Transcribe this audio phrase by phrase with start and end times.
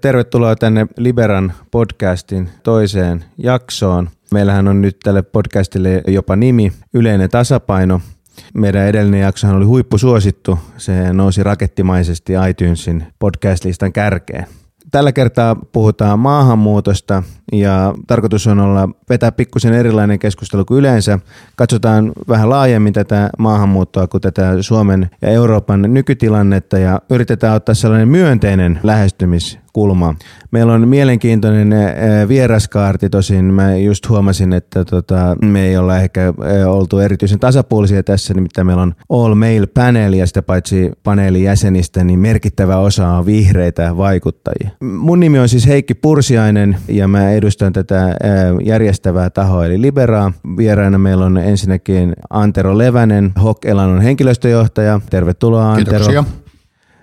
[0.00, 4.10] Tervetuloa tänne Liberan podcastin toiseen jaksoon.
[4.32, 8.00] Meillähän on nyt tälle podcastille jopa nimi Yleinen tasapaino.
[8.54, 10.58] Meidän edellinen jaksohan oli huippusuosittu.
[10.76, 14.46] Se nousi rakettimaisesti iTunesin podcast-listan kärkeen.
[14.90, 17.22] Tällä kertaa puhutaan maahanmuutosta
[17.52, 21.18] ja tarkoitus on olla vetää pikkusen erilainen keskustelu kuin yleensä.
[21.56, 28.08] Katsotaan vähän laajemmin tätä maahanmuuttoa kuin tätä Suomen ja Euroopan nykytilannetta ja yritetään ottaa sellainen
[28.08, 30.14] myönteinen lähestymis kulma.
[30.50, 36.26] Meillä on mielenkiintoinen eh, vieraskaarti, tosin mä just huomasin, että tota, me ei olla ehkä
[36.26, 41.42] eh, oltu erityisen tasapuolisia tässä, nimittäin meillä on all male panel ja sitä paitsi paneelin
[41.42, 44.70] jäsenistä, niin merkittävä osa on vihreitä vaikuttajia.
[44.80, 48.16] Mun nimi on siis Heikki Pursiainen ja mä edustan tätä eh,
[48.66, 50.32] järjestävää tahoa eli Liberaa.
[50.56, 55.00] Vieraana meillä on ensinnäkin Antero Levänen, Hok Elanon henkilöstöjohtaja.
[55.10, 56.06] Tervetuloa Antero.
[56.06, 56.47] Kiitoksia.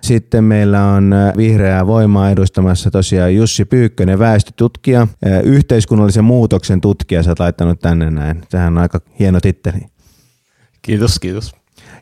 [0.05, 5.07] Sitten meillä on äh, vihreää voimaa edustamassa tosiaan Jussi Pyykkönen, väestötutkija, äh,
[5.43, 8.41] yhteiskunnallisen muutoksen tutkija, sä oot laittanut tänne näin.
[8.49, 9.79] Tähän on aika hieno titteli.
[10.81, 11.55] Kiitos, kiitos.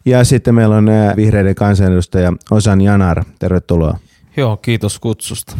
[0.05, 3.97] Ja sitten meillä on äh, vihreiden kansanedustaja Osan Janar, tervetuloa.
[4.37, 5.57] Joo, kiitos kutsusta.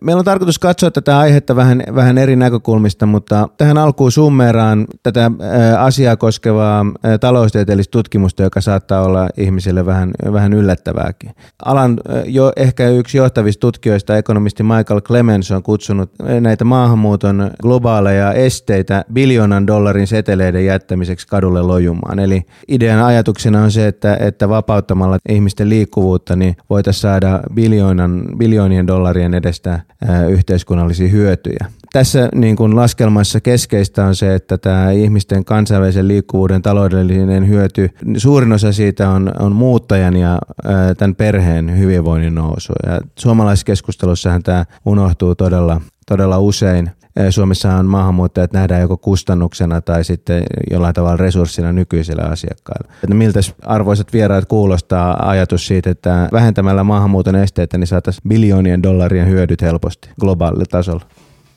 [0.00, 5.30] Meillä on tarkoitus katsoa tätä aihetta vähän, vähän eri näkökulmista, mutta tähän alkuun summeeraan tätä
[5.78, 6.86] asiaa koskevaa
[7.20, 11.30] taloustieteellistä tutkimusta, joka saattaa olla ihmisille vähän, vähän yllättävääkin.
[11.64, 19.04] Alan jo ehkä yksi johtavista tutkijoista, ekonomisti Michael Clemens, on kutsunut näitä maahanmuuton globaaleja esteitä
[19.12, 22.18] biljoonan dollarin seteleiden jättämiseksi kadulle lojumaan.
[22.18, 28.86] Eli idean ajatuksena on se, että, että vapauttamalla ihmisten liikkuvuutta niin voitaisiin saada biljoonan, biljoonien
[28.86, 29.80] dollarien edestä
[30.28, 31.66] yhteiskunnallisia hyötyjä.
[31.92, 38.52] Tässä niin kuin laskelmassa keskeistä on se, että tämä ihmisten kansainvälisen liikkuvuuden taloudellinen hyöty, suurin
[38.52, 40.38] osa siitä on, on muuttajan ja
[40.98, 42.72] tämän perheen hyvinvoinnin nousu.
[42.86, 46.90] Ja suomalaisessa keskustelussahan tämä unohtuu todella, todella usein.
[47.30, 52.92] Suomessa on maahanmuuttajat nähdään joko kustannuksena tai sitten jollain tavalla resurssina nykyisille asiakkaille.
[53.04, 59.28] Että miltä arvoisat vieraat kuulostaa ajatus siitä, että vähentämällä maahanmuuton esteitä niin saataisiin biljoonien dollarien
[59.28, 61.04] hyödyt helposti globaalilla tasolla?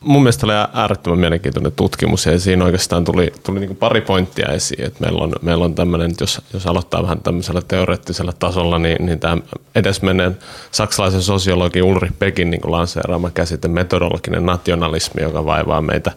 [0.03, 4.86] Mun mielestä oli äärettömän mielenkiintoinen tutkimus ja siinä oikeastaan tuli, tuli niin pari pointtia esiin.
[4.86, 9.19] Että meillä on, meillä on tämmöinen, jos, jos aloittaa vähän tämmöisellä teoreettisella tasolla, niin, niin
[9.19, 9.38] tämä
[9.75, 10.38] edesmenneen
[10.72, 16.12] saksalaisen sosiologi Ulri Pekin niin lanseeraama käsite metodologinen nationalismi, joka vaivaa meitä,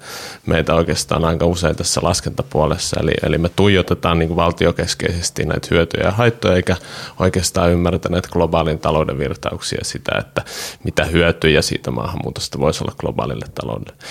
[0.47, 3.01] meitä oikeastaan aika usein tässä laskentapuolessa.
[3.01, 6.77] Eli, eli me tuijotetaan niin valtiokeskeisesti näitä hyötyjä ja haittoja, eikä
[7.19, 10.43] oikeastaan ymmärretä näitä globaalin talouden virtauksia sitä, että
[10.85, 14.03] mitä hyötyjä siitä maahanmuutosta voisi olla globaalille taloudelle taloudelle.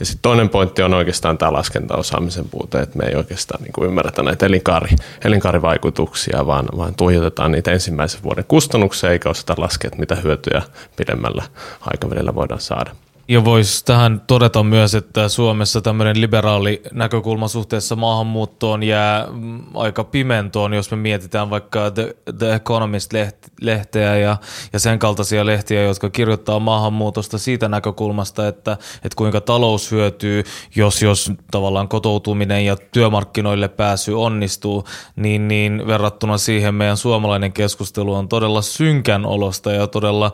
[0.00, 3.86] Ja sitten toinen pointti on oikeastaan tämä laskentaosaamisen puute, että me ei oikeastaan niin kuin
[3.86, 4.90] ymmärretä näitä elinkaari,
[5.24, 10.62] elinkaarivaikutuksia, vaan, vaan tuijotetaan niitä ensimmäisen vuoden kustannuksia, eikä osata laskea, mitä hyötyjä
[10.96, 11.42] pidemmällä
[11.80, 12.90] aikavälillä voidaan saada.
[13.28, 20.04] Ja voisi tähän todeta myös, että Suomessa tämmöinen liberaali näkökulma suhteessa maahanmuuttoon jää mm, aika
[20.04, 24.36] pimentoon, jos me mietitään vaikka The, The Economist-lehteä ja,
[24.72, 30.44] ja sen kaltaisia lehtiä, jotka kirjoittaa maahanmuutosta siitä näkökulmasta, että, että kuinka talous hyötyy,
[30.76, 34.84] jos, jos tavallaan kotoutuminen ja työmarkkinoille pääsy onnistuu,
[35.16, 40.32] niin, niin verrattuna siihen meidän suomalainen keskustelu on todella synkän olosta ja todella,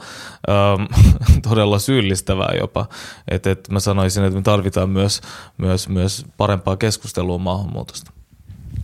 [0.50, 0.82] ähm,
[1.48, 2.94] todella syyllistävää jopa jopa.
[3.28, 5.20] Että et mä sanoisin, että me tarvitaan myös,
[5.58, 8.12] myös, myös parempaa keskustelua maahanmuutosta.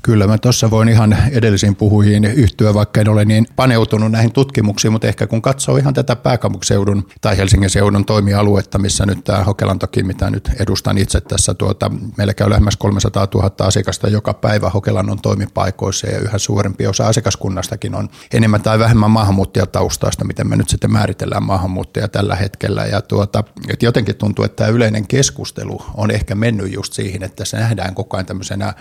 [0.02, 4.92] Kyllä mä tuossa voin ihan edellisiin puhujiin yhtyä, vaikka en ole niin paneutunut näihin tutkimuksiin,
[4.92, 10.02] mutta ehkä kun katsoo ihan tätä pääkaupunkiseudun tai Helsingin seudun toimialuetta, missä nyt tämä Hokelantoki,
[10.02, 15.20] mitä nyt edustan itse tässä, tuota, meillä käy lähemmäs 300 000 asiakasta joka päivä Hokelannon
[15.20, 20.92] toimipaikoissa ja yhä suurempi osa asiakaskunnastakin on enemmän tai vähemmän maahanmuuttajataustaista, miten me nyt sitten
[20.92, 22.86] määritellään maahanmuuttaja tällä hetkellä.
[22.86, 27.44] Ja tuota, että jotenkin tuntuu, että tämä yleinen keskustelu on ehkä mennyt just siihen, että
[27.44, 28.74] se nähdään koko ajan tämmöisenä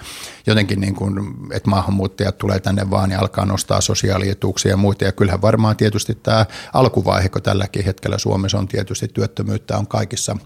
[0.48, 1.05] jotenkin niin kuin
[1.52, 5.06] että maahanmuuttajat tulee tänne vaan ja alkaa nostaa sosiaalietuuksia ja muita.
[5.06, 10.38] Ja kyllähän varmaan tietysti tämä alkuvaihe, kun tälläkin hetkellä Suomessa on tietysti työttömyyttä on kaikissa,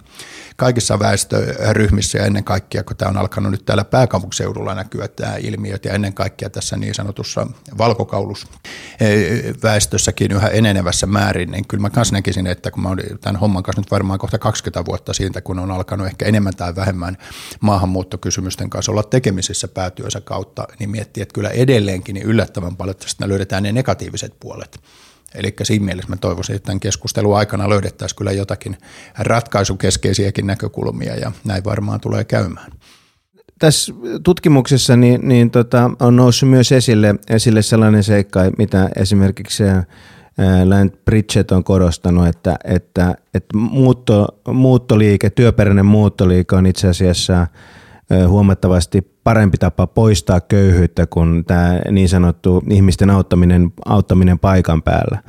[0.59, 5.85] kaikissa väestöryhmissä ja ennen kaikkea, kun tämä on alkanut nyt täällä pääkaupunkiseudulla näkyä tämä ilmiöt
[5.85, 7.47] ja ennen kaikkea tässä niin sanotussa
[7.77, 8.47] valkokaulus
[9.63, 13.63] väestössäkin yhä enenevässä määrin, niin kyllä mä kanssa näkisin, että kun mä olen tämän homman
[13.63, 17.17] kanssa nyt varmaan kohta 20 vuotta siitä, kun on alkanut ehkä enemmän tai vähemmän
[17.59, 23.29] maahanmuuttokysymysten kanssa olla tekemisissä päätyönsä kautta, niin miettii, että kyllä edelleenkin niin yllättävän paljon tästä
[23.29, 24.79] löydetään ne negatiiviset puolet.
[25.35, 28.77] Eli siinä mielessä mä toivoisin, että tämän keskustelun aikana löydettäisiin kyllä jotakin
[29.17, 32.71] ratkaisukeskeisiäkin näkökulmia ja näin varmaan tulee käymään.
[33.59, 33.93] Tässä
[34.23, 39.63] tutkimuksessa niin, niin tota, on noussut myös esille, esille sellainen seikka, mitä esimerkiksi
[40.65, 47.47] Land Bridget on korostanut, että, että, että muutto, muuttoliike, työperäinen muuttoliike on itse asiassa
[48.27, 55.23] huomattavasti parempi tapa poistaa köyhyyttä kuin tämä niin sanottu ihmisten auttaminen, auttaminen paikan päällä.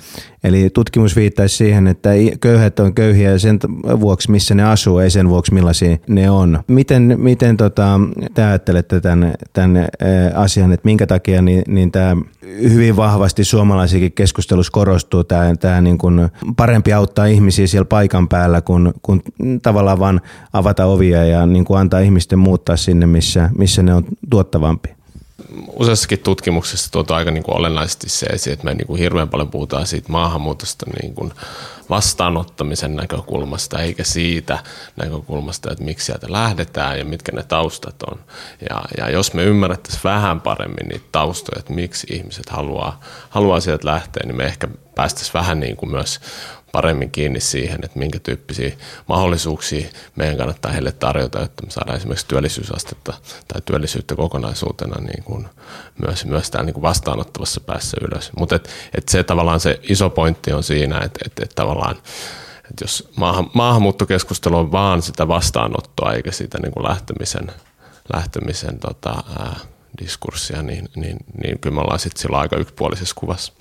[0.45, 2.11] Eli tutkimus viittaisi siihen, että
[2.41, 3.59] köyhät on köyhiä sen
[4.01, 6.63] vuoksi, missä ne asuu, ei sen vuoksi, millaisia ne on.
[6.67, 8.01] Miten, miten tota,
[8.35, 9.89] te ajattelette tämän, tämän
[10.35, 12.17] asian, että minkä takia niin, niin tämä
[12.63, 18.61] hyvin vahvasti suomalaisikin keskustelussa korostuu tämä, tämä niin kuin parempi auttaa ihmisiä siellä paikan päällä,
[18.61, 19.23] kun, kun
[19.63, 20.21] tavallaan vaan
[20.53, 24.89] avata ovia ja niin kuin antaa ihmisten muuttaa sinne, missä, missä ne on tuottavampi?
[25.69, 29.87] Useassakin tutkimuksessa tuotu aika niin kuin olennaisesti se että me niin kuin hirveän paljon puhutaan
[29.87, 31.33] siitä maahanmuutosta niin kuin
[31.91, 34.59] vastaanottamisen näkökulmasta, eikä siitä
[34.97, 38.19] näkökulmasta, että miksi sieltä lähdetään ja mitkä ne taustat on.
[38.71, 43.01] Ja, ja jos me ymmärrettäisiin vähän paremmin niitä taustoja, että miksi ihmiset haluaa,
[43.31, 46.21] haluaa sieltä lähteä, niin me ehkä päästäisiin vähän niin kuin myös
[46.73, 48.73] paremmin kiinni siihen, että minkä tyyppisiä
[49.09, 53.15] mahdollisuuksia meidän kannattaa heille tarjota, että me saadaan esimerkiksi työllisyysastetta
[53.49, 55.49] tai työllisyyttä kokonaisuutena niin kuin
[56.07, 58.31] myös, myös täällä niin kuin vastaanottavassa päässä ylös.
[58.39, 61.97] Mutta et, et se tavallaan se iso pointti on siinä, että et, et tavallaan
[62.71, 67.53] että jos maahan, maahanmuuttokeskustelu on vaan sitä vastaanottoa eikä sitä niin kuin lähtemisen,
[68.13, 69.57] lähtemisen tota, ää,
[69.99, 73.53] diskurssia, niin, niin, niin kyllä me ollaan sitten sillä aika yksipuolisessa kuvassa.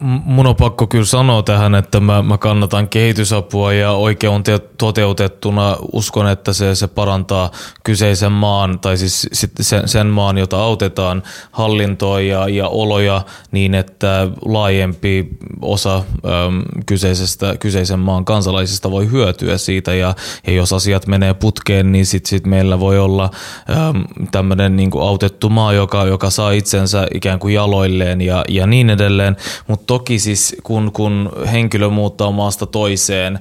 [0.00, 4.42] Mun on pakko kyllä sanoa tähän, että mä, mä kannatan kehitysapua ja oikein
[4.78, 7.50] toteutettuna uskon, että se, se parantaa
[7.84, 9.28] kyseisen maan tai siis
[9.60, 13.22] sen, sen maan, jota autetaan hallintoa ja, ja oloja
[13.52, 15.28] niin, että laajempi
[15.62, 20.14] osa äm, kyseisestä, kyseisen maan kansalaisista voi hyötyä siitä ja,
[20.46, 23.30] ja jos asiat menee putkeen, niin sitten sit meillä voi olla
[23.70, 28.90] äm, tämmöinen niin autettu maa, joka, joka saa itsensä ikään kuin jaloilleen ja, ja niin
[28.90, 29.36] edelleen.
[29.66, 33.38] Mutta toki siis kun, kun henkilö muuttaa maasta toiseen,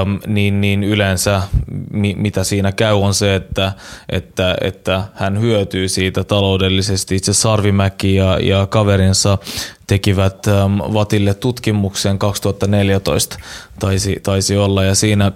[0.00, 1.42] äm, niin, niin yleensä
[1.90, 3.72] mi, mitä siinä käy on se, että,
[4.08, 7.16] että, että hän hyötyy siitä taloudellisesti.
[7.16, 9.38] Itse Sarvimäki ja, ja kaverinsa
[9.86, 13.38] tekivät äm, Vatille tutkimuksen 2014
[13.78, 15.32] taisi, taisi olla ja siinä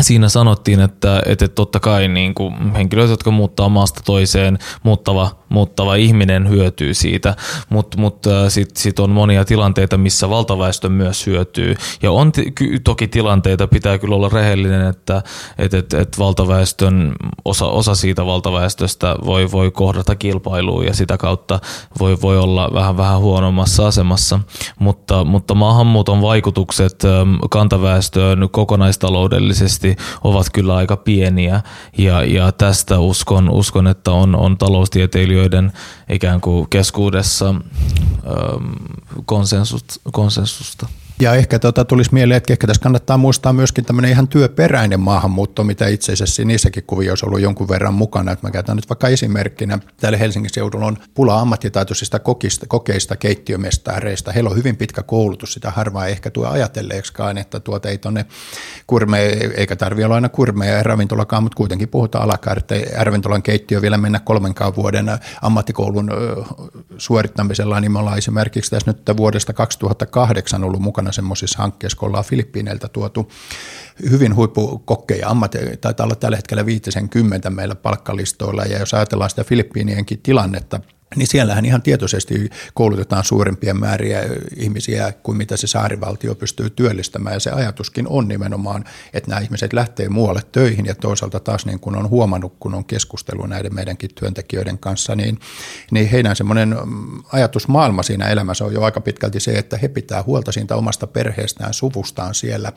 [0.00, 5.94] siinä sanottiin, että, että totta kai niin kuin henkilöt, jotka muuttaa maasta toiseen, muuttava, muuttava
[5.94, 7.36] ihminen hyötyy siitä,
[7.68, 11.74] mutta mut, äh, sitten sit on monia tilanteita, missä valtaväestö myös hyötyy.
[12.02, 12.38] Ja on t-
[12.84, 15.22] toki tilanteita, pitää kyllä olla rehellinen, että
[15.58, 17.12] et, et, et valtaväestön,
[17.44, 21.60] osa, osa siitä valtaväestöstä voi, voi kohdata kilpailua ja sitä kautta
[22.00, 24.40] voi, voi olla vähän vähän huonommassa asemassa,
[24.78, 27.02] mutta, mutta maahanmuuton vaikutukset
[27.50, 31.62] kantaväestöön kokonaistaloudellisesti taloudellisesti ovat kyllä aika pieniä
[31.98, 35.72] ja, ja tästä uskon, uskon, että on, on taloustieteilijöiden
[36.08, 38.72] ikään kuin keskuudessa ähm,
[40.12, 40.88] konsensusta.
[41.20, 45.64] Ja ehkä tota tulisi mieleen, että ehkä tässä kannattaa muistaa myöskin tämmöinen ihan työperäinen maahanmuutto,
[45.64, 48.32] mitä itse asiassa niissäkin kuvioissa on ollut jonkun verran mukana.
[48.32, 49.78] Että mä käytän nyt vaikka esimerkkinä.
[50.00, 54.32] Täällä Helsingin seudulla on pula ammattitaitoisista kokista, kokeista, keittiömestareista.
[54.32, 58.26] Heillä on hyvin pitkä koulutus, sitä harvaa ehkä tuo ajatelleeksikaan, että tuota ei tuonne
[58.86, 59.22] kurme,
[59.56, 62.86] eikä tarvitse olla aina kurmeja ja ravintolakaan, mutta kuitenkin puhutaan alakarte.
[62.98, 65.06] Ravintolan keittiö vielä mennä kolmenkaan vuoden
[65.42, 66.10] ammattikoulun
[66.98, 72.24] suorittamisella, niin me ollaan esimerkiksi tässä nyt vuodesta 2008 ollut mukana semmoisissa hankkeissa, kun ollaan
[72.24, 73.32] Filippiineiltä tuotu
[74.10, 80.22] hyvin huippukokkeja, ammatti, taitaa olla tällä hetkellä 50 meillä palkkalistoilla, ja jos ajatellaan sitä Filippiinienkin
[80.22, 80.80] tilannetta,
[81.16, 84.22] niin siellähän ihan tietoisesti koulutetaan suurempia määriä
[84.56, 87.34] ihmisiä kuin mitä se saarivaltio pystyy työllistämään.
[87.34, 91.80] Ja se ajatuskin on nimenomaan, että nämä ihmiset lähtee muualle töihin ja toisaalta taas niin
[91.80, 95.38] kuin on huomannut, kun on keskustellut näiden meidänkin työntekijöiden kanssa, niin,
[95.90, 96.76] niin heidän semmoinen
[97.32, 101.74] ajatusmaailma siinä elämässä on jo aika pitkälti se, että he pitää huolta siitä omasta perheestään,
[101.74, 102.72] suvustaan siellä.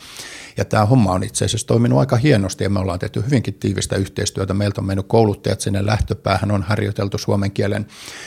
[0.58, 3.96] Ja tämä homma on itse asiassa toiminut aika hienosti ja me ollaan tehty hyvinkin tiivistä
[3.96, 4.54] yhteistyötä.
[4.54, 7.86] Meiltä on mennyt kouluttajat sinne lähtöpäähän, on harjoiteltu suomen kielen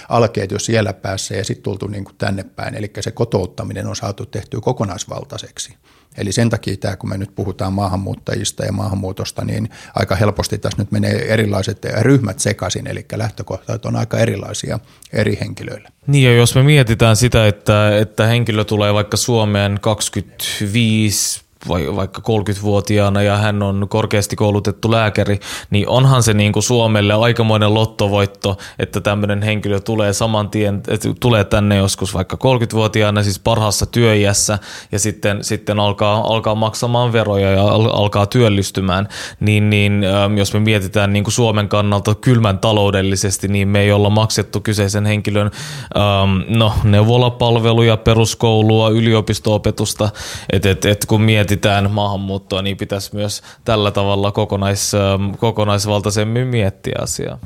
[0.09, 2.75] alkeet siellä päässä ja sitten tultu niin kuin tänne päin.
[2.75, 5.77] Eli se kotouttaminen on saatu tehtyä kokonaisvaltaiseksi.
[6.17, 10.83] Eli sen takia tämä, kun me nyt puhutaan maahanmuuttajista ja maahanmuutosta, niin aika helposti tässä
[10.83, 14.79] nyt menee erilaiset ryhmät sekaisin, eli lähtökohtat on aika erilaisia
[15.13, 15.89] eri henkilöille.
[16.07, 23.23] Niin ja jos me mietitään sitä, että, että henkilö tulee vaikka Suomeen 25 vaikka 30-vuotiaana
[23.23, 29.01] ja hän on korkeasti koulutettu lääkäri, niin onhan se niin kuin Suomelle aikamoinen lottovoitto, että
[29.01, 30.83] tämmöinen henkilö tulee saman tien,
[31.21, 34.59] tulee tänne joskus vaikka 30-vuotiaana, siis parhaassa työiässä
[34.93, 37.63] ja sitten, sitten alkaa, alkaa maksamaan veroja ja
[37.93, 39.09] alkaa työllistymään,
[39.41, 43.93] niin, niin ähm, jos me mietitään niin kuin Suomen kannalta kylmän taloudellisesti, niin me ei
[43.93, 45.51] olla maksettu kyseisen henkilön
[45.97, 50.09] ähm, no, neuvolapalveluja, peruskoulua, yliopisto-opetusta,
[50.53, 56.49] että et, et kun mietitään mietitään maahanmuuttoa, niin pitäisi myös tällä tavalla kokonais, ähm, kokonaisvaltaisemmin
[56.49, 57.39] miettiä asiaa.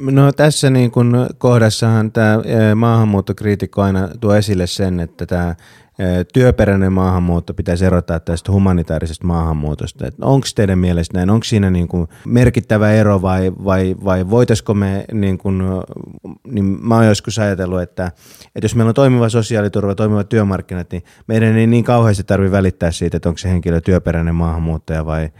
[0.00, 2.38] No tässä niin kun kohdassahan tämä
[2.74, 5.54] maahanmuuttokriitikko aina tuo esille sen, että tämä
[6.32, 10.04] työperäinen maahanmuutto pitäisi erottaa tästä humanitaarisesta maahanmuutosta.
[10.20, 11.30] Onko teidän mielestä näin?
[11.30, 15.62] Onko siinä niin kuin merkittävä ero vai, vai, vai voitaisiko me, niin kuin,
[16.46, 18.06] niin mä oon joskus ajatellut, että,
[18.54, 22.90] että jos meillä on toimiva sosiaaliturva, toimivat työmarkkinat, niin meidän ei niin kauheasti tarvitse välittää
[22.90, 25.30] siitä, että onko se henkilö työperäinen maahanmuuttaja vai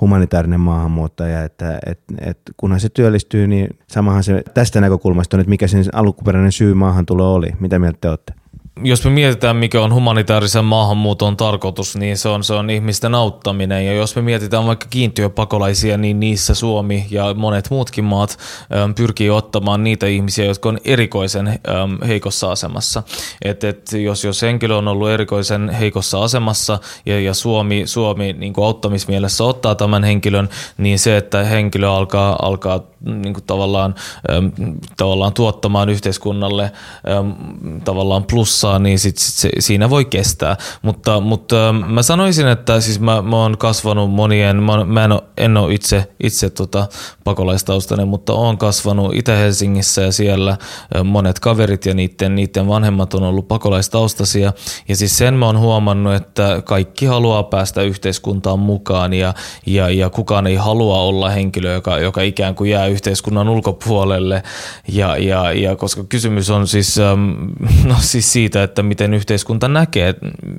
[0.00, 5.50] humanitaarinen maahanmuuttaja, että et, et, kunhan se työllistyy, niin samahan se tästä näkökulmasta on, että
[5.50, 7.50] mikä sen alkuperäinen syy maahantulo oli.
[7.60, 8.41] Mitä mieltä te olette?
[8.84, 13.86] Jos me mietitään, mikä on humanitaarisen maahanmuuton tarkoitus, niin se on, se on ihmisten auttaminen.
[13.86, 18.38] Ja jos me mietitään vaikka kiintiöpakolaisia, niin niissä Suomi ja monet muutkin maat
[18.84, 21.58] äm, pyrkii ottamaan niitä ihmisiä, jotka on erikoisen äm,
[22.06, 23.02] heikossa asemassa.
[23.44, 28.52] Et, et jos, jos henkilö on ollut erikoisen heikossa asemassa ja, ja Suomi, Suomi niin
[28.52, 30.48] kuin auttamismielessä ottaa tämän henkilön,
[30.78, 33.94] niin se, että henkilö alkaa, alkaa niin kuin tavallaan,
[34.30, 34.52] äm,
[34.96, 36.72] tavallaan tuottamaan yhteiskunnalle
[37.18, 37.34] äm,
[37.80, 40.56] tavallaan plussaa, niin sit, sit se, siinä voi kestää.
[40.82, 45.12] Mutta, mutta äm, mä sanoisin, että siis mä, mä oon kasvanut monien, mä, mä en,
[45.12, 46.88] ole, en ole itse, itse tota
[47.24, 50.56] pakolaistaustainen, mutta oon kasvanut Itä-Helsingissä ja siellä
[50.96, 54.52] äm, monet kaverit ja niiden, niiden vanhemmat on ollut pakolaistaustaisia.
[54.88, 59.34] Ja siis sen mä oon huomannut, että kaikki haluaa päästä yhteiskuntaan mukaan ja,
[59.66, 64.42] ja, ja kukaan ei halua olla henkilö, joka, joka ikään kuin jää yhteiskunnan ulkopuolelle.
[64.88, 67.32] Ja, ja, ja koska kysymys on siis, ähm,
[67.90, 70.14] no siis siitä, että miten yhteiskunta näkee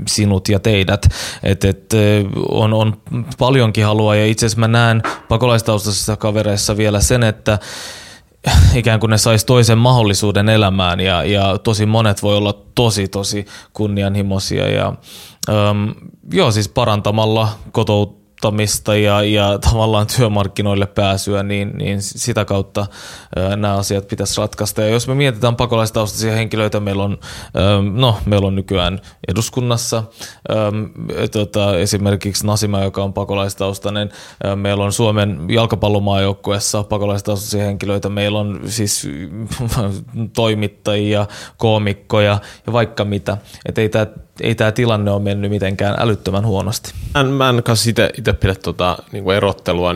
[0.07, 1.07] sinut ja teidät.
[1.43, 3.01] Et, et, äh, on, on
[3.37, 7.59] paljonkin halua ja itse asiassa mä näen pakolaistaustaisissa kavereissa vielä sen, että
[8.75, 13.45] ikään kuin ne sais toisen mahdollisuuden elämään ja, ja tosi monet voi olla tosi tosi
[13.73, 14.93] kunnianhimoisia ja
[15.49, 15.89] ähm,
[16.33, 22.85] joo siis parantamalla kotout kotouttamista ja, ja tavallaan työmarkkinoille pääsyä, niin, niin sitä kautta
[23.35, 24.81] ää, nämä asiat pitäisi ratkaista.
[24.81, 27.17] Ja jos me mietitään pakolaistaustaisia henkilöitä, meillä on,
[27.93, 30.03] no, meillä on nykyään eduskunnassa
[30.49, 30.71] ää,
[31.31, 34.09] tota, esimerkiksi Nasima, joka on pakolaistaustainen.
[34.55, 38.09] Meillä on Suomen jalkapallomaajoukkueessa pakolaistaustaisia henkilöitä.
[38.09, 39.07] Meillä on siis
[40.35, 43.37] toimittajia, koomikkoja ja vaikka mitä.
[43.65, 44.07] Että ei tämä
[44.41, 46.91] ei tämä tilanne ole mennyt mitenkään älyttömän huonosti.
[47.13, 49.95] Mä en, mä en kanssa itse pidä tota, niin kuin erottelua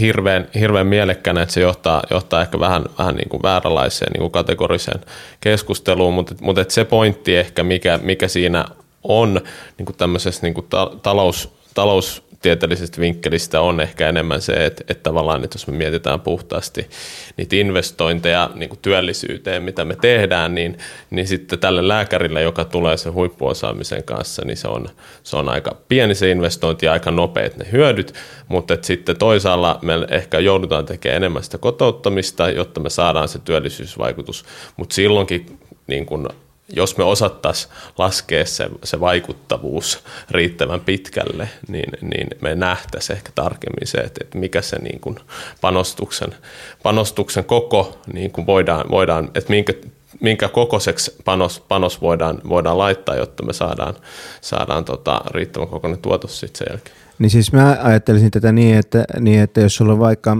[0.00, 4.32] hirveän, hirveän mielekkänä, että se johtaa, johtaa ehkä vähän, vähän niin kuin vääränlaiseen niin kuin
[4.32, 5.00] kategoriseen
[5.40, 8.64] keskusteluun, mutta, mutta se pointti ehkä, mikä, mikä siinä
[9.04, 9.40] on
[9.78, 14.84] niin kuin tämmöisessä niin kuin ta, talous, talous tieteellisestä vinkkelistä on ehkä enemmän se, että,
[14.88, 16.90] että tavallaan, että jos me mietitään puhtaasti
[17.36, 20.78] niitä investointeja niin kuin työllisyyteen, mitä me tehdään, niin,
[21.10, 24.88] niin sitten tälle lääkärille, joka tulee sen huippuosaamisen kanssa, niin se on,
[25.22, 28.14] se on aika pieni se investointi ja aika nopeat ne hyödyt,
[28.48, 33.38] mutta että sitten toisaalla me ehkä joudutaan tekemään enemmän sitä kotouttamista, jotta me saadaan se
[33.38, 34.44] työllisyysvaikutus,
[34.76, 36.28] mutta silloinkin niin kuin
[36.68, 43.86] jos me osattaisiin laskea se, se vaikuttavuus riittävän pitkälle, niin, niin me nähtäisiin ehkä tarkemmin
[43.86, 45.16] se, että, että mikä se niin kuin
[45.60, 46.34] panostuksen,
[46.82, 49.72] panostuksen koko niin kuin voidaan, voidaan, että minkä,
[50.20, 53.94] minkä kokoiseksi panos, panos voidaan, voidaan laittaa, jotta me saadaan,
[54.40, 56.96] saadaan tota riittävän kokoinen tuotos sitten sen jälkeen.
[57.18, 60.36] Niin siis mä ajattelisin tätä niin, että, niin, että jos sulla on vaikka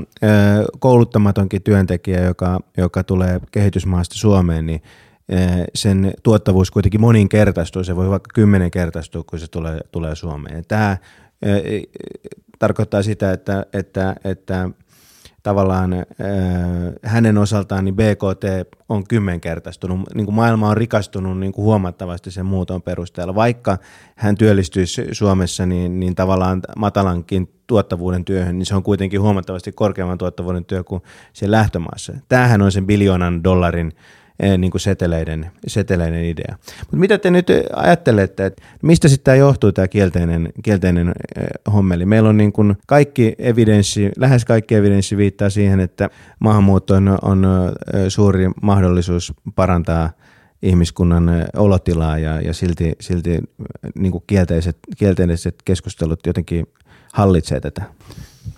[0.79, 4.83] kouluttamatonkin työntekijä, joka, joka tulee kehitysmaasta Suomeen, niin
[5.75, 10.65] sen tuottavuus kuitenkin moninkertaistuu, se voi vaikka kymmenenkertaistua, kun se tulee, tulee Suomeen.
[10.69, 10.97] Tämä
[11.43, 11.83] eh,
[12.59, 14.71] tarkoittaa sitä, että, että, että
[15.43, 16.07] tavallaan äh,
[17.03, 18.45] hänen osaltaan niin BKT
[18.89, 23.35] on kymmenkertaistunut, niin kuin maailma on rikastunut niin kuin huomattavasti sen muuton perusteella.
[23.35, 23.79] Vaikka
[24.17, 30.19] hän työllistyisi Suomessa, niin, niin tavallaan matalankin tuottavuuden työhön, niin se on kuitenkin huomattavasti korkeamman
[30.19, 32.13] tuottavuuden työ kuin siellä lähtömaassa.
[32.29, 34.28] Tämähän on sen biljoonan dollarin Eh,
[34.59, 36.57] niin kuin seteleiden, seteleiden idea.
[36.81, 42.07] Mutta mitä te nyt ajattelette, että mistä sitten tämä johtuu tämä kielteinen, kielteinen eh, hommeli?
[42.07, 47.47] Meillä on niin kuin kaikki evidenssi, lähes kaikki evidenssi viittaa siihen, että maahanmuutto on, on
[47.95, 50.11] eh, suuri mahdollisuus parantaa
[50.63, 53.39] ihmiskunnan olotilaa ja, ja silti, silti
[53.99, 56.67] niin kuin kielteiset, kielteiset keskustelut jotenkin
[57.13, 57.83] hallitsee tätä.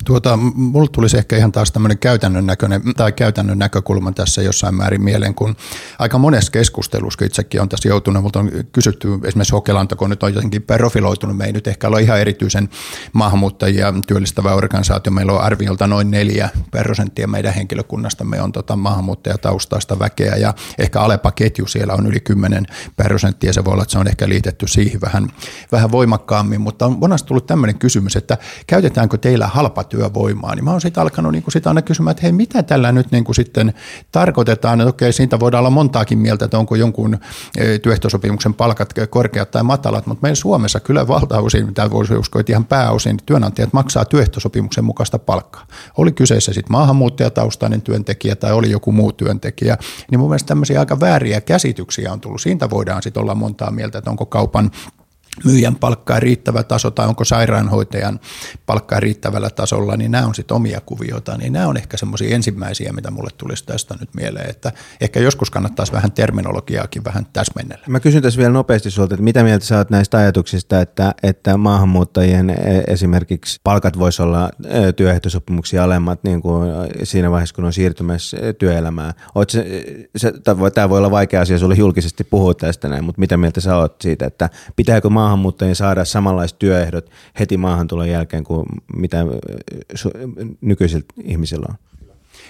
[0.05, 5.03] Tuota, mulla tulisi ehkä ihan taas tämmöinen käytännön, näköinen, tai käytännön näkökulma tässä jossain määrin
[5.03, 5.57] mieleen, kun
[5.99, 10.35] aika monessa keskustelussa itsekin on tässä joutunut, mutta on kysytty esimerkiksi Hokelanta, kun nyt on
[10.35, 12.69] jotenkin profiloitunut, me ei nyt ehkä ole ihan erityisen
[13.13, 19.99] maahanmuuttajia työllistävä organisaatio, meillä on arviolta noin neljä prosenttia meidän henkilökunnasta, me on tota maahanmuuttajataustaista
[19.99, 22.67] väkeä ja ehkä Alepa ketju siellä on yli 10
[22.97, 25.29] prosenttia, se voi olla, että se on ehkä liitetty siihen vähän,
[25.73, 30.71] vähän voimakkaammin, mutta on monesti tullut tämmöinen kysymys, että käytetäänkö teillä halpa halpatyövoimaa, niin mä
[30.71, 33.37] oon sitten alkanut niin kuin sitä aina kysymään, että hei, mitä tällä nyt niin kuin
[33.37, 33.75] sitten
[34.13, 37.19] tarkoitetaan, että okei, siitä voidaan olla montaakin mieltä, että onko jonkun
[37.57, 42.53] e, työehtosopimuksen palkat korkeat tai matalat, mutta meillä Suomessa kyllä valtaosin, mitä voisi uskoa, että
[42.53, 45.67] ihan pääosin työnantajat maksaa työehtosopimuksen mukaista palkkaa.
[45.97, 49.79] Oli kyseessä sitten maahanmuuttajataustainen työntekijä tai oli joku muu työntekijä,
[50.11, 52.41] niin mun mielestä tämmöisiä aika vääriä käsityksiä on tullut.
[52.41, 54.71] Siitä voidaan sitten olla montaa mieltä, että onko kaupan
[55.45, 58.21] myyjän palkkaa riittävä taso tai onko sairaanhoitajan
[58.67, 61.37] palkkaa riittävällä tasolla, niin nämä on sitten omia kuvioita.
[61.37, 65.51] Niin nämä on ehkä semmoisia ensimmäisiä, mitä mulle tulisi tästä nyt mieleen, että ehkä joskus
[65.51, 67.85] kannattaisi vähän terminologiaakin vähän täsmennellä.
[67.89, 71.57] Mä kysyn tässä vielä nopeasti sulta, että mitä mieltä sä oot näistä ajatuksista, että, että
[71.57, 72.57] maahanmuuttajien
[72.87, 74.51] esimerkiksi palkat voisi olla
[74.97, 76.71] työehtosopimuksia alemmat niin kuin
[77.03, 79.15] siinä vaiheessa, kun on siirtymässä työelämään.
[79.35, 79.85] Oot se,
[80.17, 80.33] se,
[80.75, 84.01] tämä voi olla vaikea asia sulle julkisesti puhua tästä näin, mutta mitä mieltä sä oot
[84.01, 89.19] siitä, että pitääkö maahanmuuttajien saada samanlaiset työehdot heti maahantulon jälkeen kuin mitä
[90.61, 91.90] nykyisillä ihmisillä on?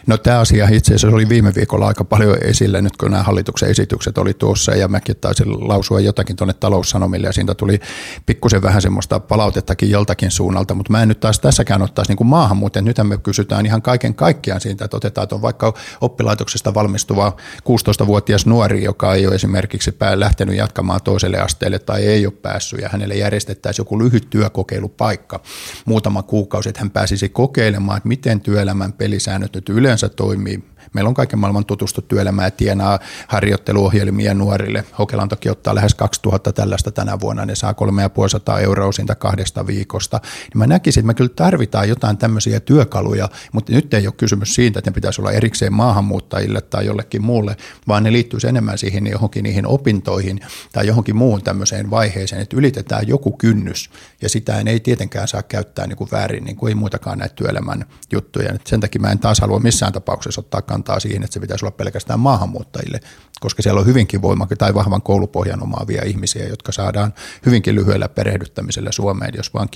[0.06, 3.70] No tämä asia itse asiassa oli viime viikolla aika paljon esillä nyt kun nämä hallituksen
[3.70, 7.80] esitykset oli tuossa ja mäkin taisin lausua jotakin tuonne taloussanomille ja siitä tuli
[8.26, 12.28] pikkusen vähän semmoista palautettakin joltakin suunnalta, mutta mä en nyt taas tässäkään ottaisi niin kuin
[12.28, 12.84] maahanmuuteen.
[12.84, 18.46] Nythän me kysytään ihan kaiken kaikkiaan siitä, että otetaan, että on vaikka oppilaitoksesta valmistuva 16-vuotias
[18.46, 22.88] nuori, joka ei ole esimerkiksi pää lähtenyt jatkamaan toiselle asteelle tai ei ole päässyt ja
[22.88, 25.40] hänelle järjestettäisiin joku lyhyt työkokeilupaikka
[25.84, 30.62] muutama kuukausi, että hän pääsisi kokeilemaan, että miten työelämän pelisäännöt nyt yle yleensä toimii.
[30.92, 34.84] Meillä on kaiken maailman tutustu työelämää ja tienaa harjoitteluohjelmia nuorille.
[34.98, 40.20] Hokelan toki ottaa lähes 2000 tällaista tänä vuonna, ne saa 3500 euroa siitä kahdesta viikosta.
[40.22, 44.54] Niin mä näkisin, että me kyllä tarvitaan jotain tämmöisiä työkaluja, mutta nyt ei ole kysymys
[44.54, 47.56] siitä, että ne pitäisi olla erikseen maahanmuuttajille tai jollekin muulle,
[47.88, 50.40] vaan ne liittyisi enemmän siihen johonkin niihin opintoihin
[50.72, 53.90] tai johonkin muuhun tämmöiseen vaiheeseen, että ylitetään joku kynnys
[54.22, 57.84] ja sitä ei tietenkään saa käyttää niin kuin väärin, niin kuin ei muitakaan näitä työelämän
[58.12, 58.54] juttuja.
[58.66, 61.76] Sen takia mä en taas halua missään tapauksessa ottaa kantaa siihen, että se pitäisi olla
[61.76, 63.00] pelkästään maahanmuuttajille,
[63.40, 67.14] koska siellä on hyvinkin voimakka tai vahvan koulupohjan omaavia ihmisiä, jotka saadaan
[67.46, 69.68] hyvinkin lyhyellä perehdyttämisellä Suomeen jos vaan,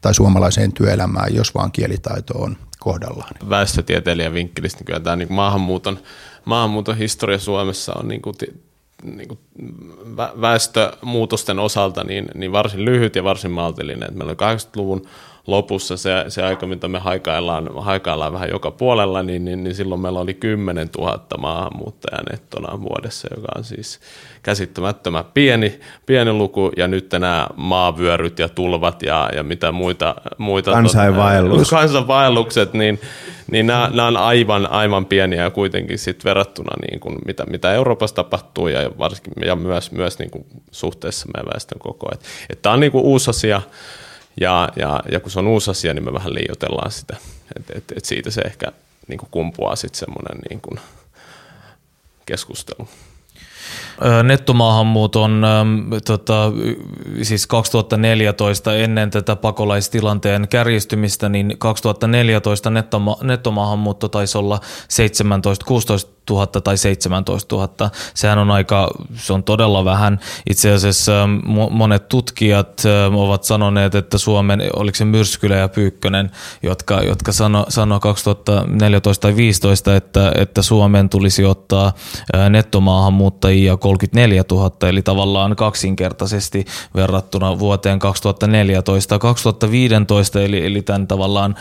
[0.00, 3.30] tai suomalaiseen työelämään, jos vaan kielitaito on kohdallaan.
[3.48, 5.98] Väestötieteilijän vinkkelistä niin kyllä tämä niin maahanmuuton,
[6.44, 8.34] maahanmuuton historia Suomessa on niin kuin
[9.02, 9.38] niin kuin
[10.40, 14.08] väestömuutosten osalta niin, niin varsin lyhyt ja varsin maltillinen.
[14.14, 15.06] Meillä on 80-luvun
[15.46, 20.00] lopussa se, se aika, mitä me haikaillaan, haikaillaan vähän joka puolella, niin, niin, niin silloin
[20.00, 24.00] meillä oli 10 000 maahanmuuttajaa nettona vuodessa, joka on siis
[24.42, 30.70] käsittämättömän pieni, pieni luku, ja nyt nämä maavyöryt ja tulvat ja, ja mitä muita, muita
[30.72, 31.58] kansainvaellus.
[31.58, 33.00] tota, kansainvaellukset, niin,
[33.50, 38.16] niin nämä, nämä on aivan, aivan pieniä kuitenkin sit verrattuna niin kuin mitä, mitä Euroopassa
[38.16, 42.10] tapahtuu ja, varsinkin, ja myös, myös niin kuin suhteessa meidän väestön koko.
[42.62, 43.62] Tämä on niin kuin uusi asia,
[44.40, 47.16] ja, ja, ja kun se on uusi asia, niin me vähän liioitellaan sitä.
[47.56, 48.72] Et, et, et siitä se ehkä
[49.08, 50.80] niin kumpuaa sitten semmoinen niin
[52.26, 52.88] keskustelu.
[54.22, 55.46] Nettomaahanmuuton
[56.06, 56.52] tota,
[57.22, 66.46] siis 2014 ennen tätä pakolaistilanteen kärjistymistä, niin 2014 nettoma, nettomaahanmuutto taisi olla 17 16 000
[66.46, 67.90] tai 17 000.
[68.14, 70.20] Sehän on aika, se on todella vähän.
[70.50, 71.28] Itse asiassa
[71.70, 72.82] monet tutkijat
[73.14, 76.30] ovat sanoneet, että Suomen, oliko se Myrskylä ja Pyykkönen,
[76.62, 81.92] jotka, jotka sanoi sano 2014 tai 2015, että, että Suomen tulisi ottaa
[82.50, 86.64] nettomaahanmuuttajia 34 000, eli tavallaan kaksinkertaisesti
[86.94, 89.18] verrattuna vuoteen 2014.
[89.18, 91.54] 2015, eli, eli tämän tavallaan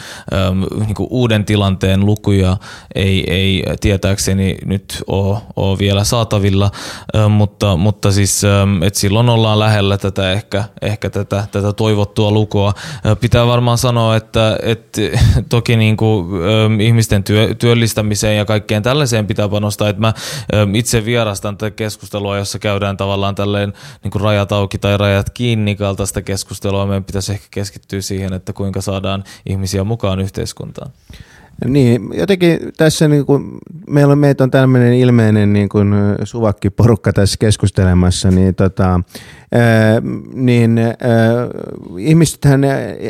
[0.87, 2.57] niin uuden tilanteen lukuja
[2.95, 6.71] ei, ei tietääkseni nyt ole, ole vielä saatavilla,
[7.29, 8.41] mutta, mutta siis
[8.85, 12.73] et silloin ollaan lähellä tätä ehkä, ehkä tätä, tätä toivottua lukua.
[13.21, 15.01] Pitää varmaan sanoa, että, että
[15.49, 16.27] toki niin kuin,
[16.81, 20.13] ihmisten työ, työllistämiseen ja kaikkeen tällaiseen pitää panostaa, että mä
[20.73, 25.75] itse vierastan tätä keskustelua, jossa käydään tavallaan tälleen niin kuin rajat auki tai rajat kiinni
[25.75, 26.85] kaltaista keskustelua.
[26.85, 30.91] Meidän pitäisi ehkä keskittyä siihen, että kuinka saadaan ihmisiä mukaan yhteiskuntaan.
[31.65, 35.93] Niin, jotenkin tässä niin kuin, meillä on, meitä on tämmöinen ilmeinen niin kuin
[36.23, 38.99] suvakkiporukka tässä keskustelemassa, niin, tota,
[39.51, 40.01] ää,
[40.33, 40.95] niin ää,
[41.97, 42.61] ihmisethän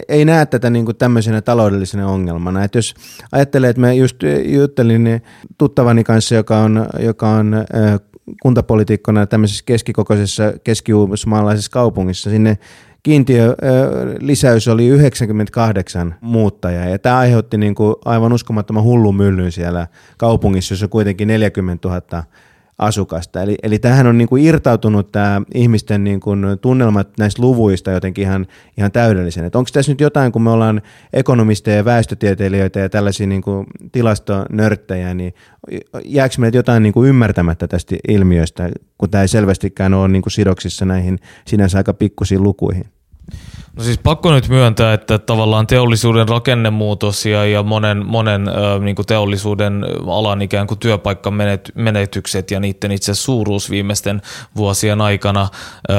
[0.10, 2.64] ei näe tätä niin kuin tämmöisenä taloudellisena ongelmana.
[2.64, 2.94] Et jos
[3.32, 5.22] ajattelee, että mä just juttelin
[5.58, 8.00] tuttavani kanssa, joka on, joka on ää,
[8.42, 12.58] kuntapolitiikkona tämmöisessä keskikokoisessa keskiuusmaalaisessa kaupungissa, sinne
[13.04, 13.56] kiintiö
[14.20, 16.86] lisäys oli 98 muuttajaa.
[16.86, 22.24] Ja tämä aiheutti niin kuin aivan uskomattoman hullun myllyn siellä kaupungissa, jossa kuitenkin 40 000
[22.82, 23.42] asukasta.
[23.42, 28.22] Eli, eli tähän on niin kuin irtautunut tämä ihmisten niin kuin tunnelmat näistä luvuista jotenkin
[28.24, 29.46] ihan, ihan täydellisen.
[29.46, 30.82] Onko tässä nyt jotain, kun me ollaan
[31.14, 35.34] ekonomisteja ja väestötieteilijöitä ja tällaisia niin kuin tilastonörttejä, niin
[36.06, 40.34] jääkö meiltä jotain niin kuin ymmärtämättä tästä ilmiöstä, kun tämä ei selvästikään ole niin kuin
[40.34, 42.86] sidoksissa näihin sinänsä aika pikkusiin lukuihin?
[43.78, 48.96] No siis pakko nyt myöntää, että tavallaan teollisuuden rakennemuutos ja, ja monen, monen ö, niin
[48.96, 54.22] kuin teollisuuden alan ikään kuin työpaikkamenetykset ja niiden itse suuruus viimeisten
[54.56, 55.48] vuosien aikana
[55.90, 55.94] ö,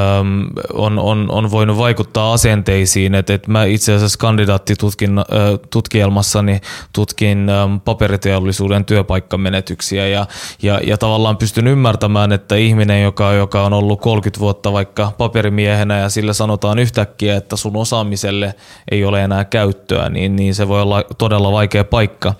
[0.73, 3.15] on, on, on voinut vaikuttaa asenteisiin.
[3.15, 6.61] Et, et mä itse asiassa kandidaattitutkielmassani
[6.93, 7.53] tutkin ö,
[7.85, 10.27] paperiteollisuuden työpaikkamenetyksiä ja,
[10.63, 15.99] ja, ja tavallaan pystyn ymmärtämään, että ihminen, joka, joka on ollut 30 vuotta vaikka paperimiehenä
[15.99, 18.55] ja sillä sanotaan yhtäkkiä, että sun osaamiselle
[18.91, 22.35] ei ole enää käyttöä, niin, niin se voi olla todella vaikea paikka.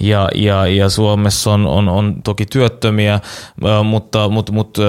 [0.00, 3.20] Ja, ja, ja Suomessa on, on, on toki työttömiä,
[3.84, 4.82] mutta, mutta, mutta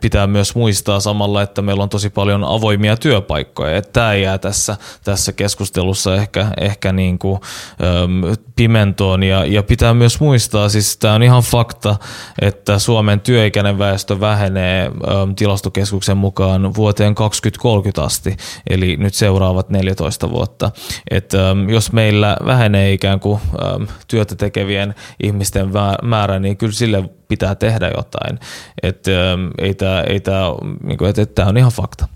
[0.00, 3.76] pitää myös muistaa samalla, että meillä on tosi paljon avoimia työpaikkoja.
[3.76, 7.40] Että tämä jää tässä, tässä keskustelussa ehkä, ehkä niin kuin,
[8.56, 11.96] pimentoon ja, ja pitää myös muistaa, siis tämä on ihan fakta,
[12.40, 14.90] että Suomen työikäinen väestö vähenee
[15.36, 20.70] tilastokeskuksen mukaan vuoteen 2030 asti asti, eli nyt seuraavat 14 vuotta.
[21.10, 25.70] Et, ähm, jos meillä vähenee ikään kuin ähm, työtä tekevien ihmisten
[26.02, 28.38] määrä, niin kyllä sille pitää tehdä jotain.
[28.82, 30.44] Et, ähm, ei tämä ei tää,
[30.82, 32.08] niin kuin, et, et, on ihan fakta.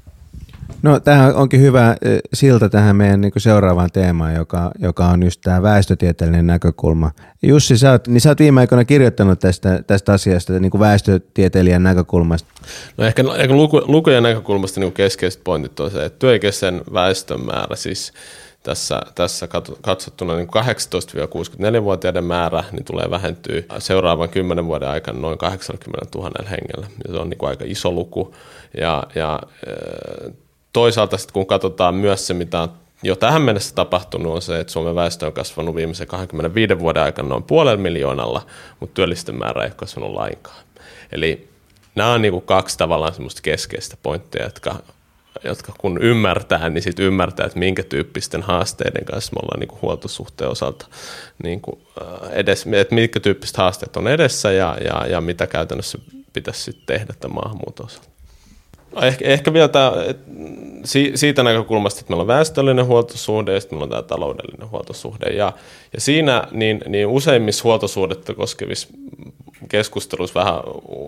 [0.83, 1.97] No tämähän onkin hyvä
[2.35, 7.11] silta tähän meidän niin seuraavaan teemaan, joka, joka on just tämä väestötieteellinen näkökulma.
[7.43, 11.83] Jussi, sä oot, niin sä oot viime aikoina kirjoittanut tästä, tästä asiasta niin kuin väestötieteilijän
[11.83, 12.49] näkökulmasta.
[12.97, 17.77] No ehkä, ehkä luku, lukujen näkökulmasta niin keskeiset pointit on se, että työikäisen väestön määrä
[17.77, 18.13] siis
[18.63, 19.49] tässä, tässä
[19.81, 26.87] katsottuna niin 18-64-vuotiaiden määrä niin tulee vähentyä seuraavan 10 vuoden aikana noin 80 000 hengellä.
[27.07, 28.35] Ja se on niin kuin aika iso luku.
[28.81, 29.41] Ja, ja
[30.73, 34.73] toisaalta sitten kun katsotaan myös se, mitä on jo tähän mennessä tapahtunut, on se, että
[34.73, 38.47] Suomen väestö on kasvanut viimeisen 25 vuoden aikana noin puolella miljoonalla,
[38.81, 40.65] mutta työllisten määrä ei ole kasvanut lainkaan.
[41.13, 41.49] Eli
[41.95, 44.75] nämä on niin kuin kaksi tavallaan semmoista keskeistä pointtia, jotka,
[45.45, 49.83] jotka kun ymmärtää, niin sitten ymmärtää, että minkä tyyppisten haasteiden kanssa me ollaan niin kuin
[49.83, 50.87] huoltosuhteen osalta
[51.43, 51.81] niin kuin
[52.31, 55.99] edes, että mitkä tyyppiset haasteet on edessä ja, ja, ja mitä käytännössä
[56.33, 58.12] pitäisi sitten tehdä tämän maahanmuuton osalta.
[58.93, 59.93] No ehkä, vielä tämä,
[61.15, 65.27] siitä näkökulmasta, että meillä on väestöllinen huoltosuhde ja sitten meillä on tämä taloudellinen huoltosuhde.
[65.27, 65.53] Ja,
[65.93, 68.89] ja siinä niin, niin useimmissa huoltosuhdetta koskevissa
[69.69, 70.61] keskusteluissa vähän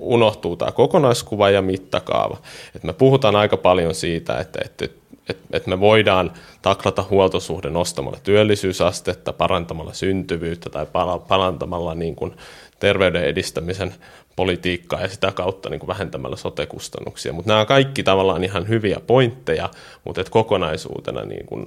[0.03, 2.37] unohtuu tämä kokonaiskuva ja mittakaava.
[2.77, 4.85] Et me puhutaan aika paljon siitä, että, että,
[5.29, 10.87] että, että me voidaan taklata huoltosuhde nostamalla työllisyysastetta, parantamalla syntyvyyttä tai
[11.29, 12.37] parantamalla niin kuin
[12.81, 13.95] terveyden edistämisen
[14.37, 17.33] politiikkaa ja sitä kautta niin kuin vähentämällä sote-kustannuksia.
[17.33, 19.71] Mutta nämä kaikki tavallaan ihan hyviä pointteja,
[20.05, 21.65] mutta et kokonaisuutena niin kuin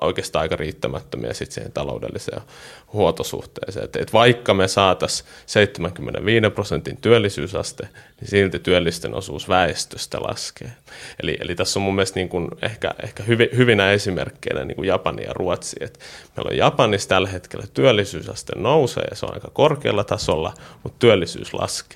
[0.00, 2.42] oikeastaan aika riittämättömiä sit siihen taloudelliseen
[2.92, 3.84] huoltosuhteeseen.
[3.84, 7.88] Et, et vaikka me saataisiin 75 prosentin työllisyysaste,
[8.20, 10.72] niin silti työllisten osuus väestöstä laskee.
[11.22, 14.88] Eli, eli tässä on mun mielestä niin kuin ehkä, ehkä hyvi, hyvinä esimerkkeinä niin kuin
[14.88, 15.76] Japani ja Ruotsi.
[15.80, 15.98] Et
[16.36, 21.54] meillä on Japanissa tällä hetkellä työllisyysaste nousee ja se on aika korkealla tasolla, mutta työllisyys
[21.54, 21.91] laskee.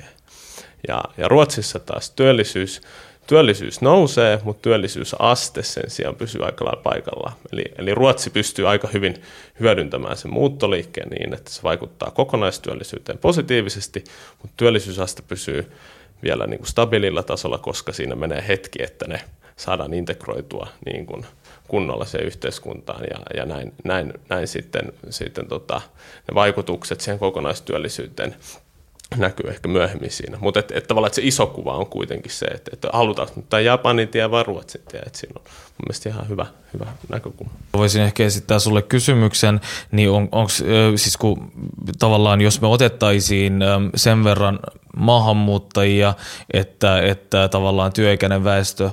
[0.88, 2.80] Ja, ja Ruotsissa taas työllisyys,
[3.26, 7.36] työllisyys nousee, mutta työllisyysaste sen sijaan pysyy aika lailla paikallaan.
[7.52, 9.22] Eli, eli Ruotsi pystyy aika hyvin
[9.60, 14.04] hyödyntämään sen muuttoliikkeen niin, että se vaikuttaa kokonaistyöllisyyteen positiivisesti,
[14.42, 15.72] mutta työllisyysaste pysyy
[16.22, 19.20] vielä niin kuin stabiililla tasolla, koska siinä menee hetki, että ne
[19.56, 21.26] saadaan integroitua niin kuin
[21.68, 25.80] kunnolla se yhteiskuntaan ja, ja näin, näin, näin sitten, sitten tota,
[26.28, 28.36] ne vaikutukset siihen kokonaistyöllisyyteen
[29.16, 30.38] näkyy ehkä myöhemmin siinä.
[30.40, 33.48] Mutta et, et tavallaan että se iso kuva on kuitenkin se, että, että halutaanko nyt
[33.48, 35.00] tämä Japanin tie vai Ruotsin tie.
[35.00, 35.44] Että siinä on
[35.78, 37.52] mun mielestä ihan hyvä, hyvä näkökulma.
[37.74, 39.60] Voisin ehkä esittää sulle kysymyksen,
[39.92, 40.50] niin on, onko
[40.96, 41.52] siis kun
[41.98, 43.60] tavallaan jos me otettaisiin
[43.94, 44.58] sen verran
[44.96, 46.14] maahanmuuttajia,
[46.52, 48.90] että, että tavallaan työikäinen väestö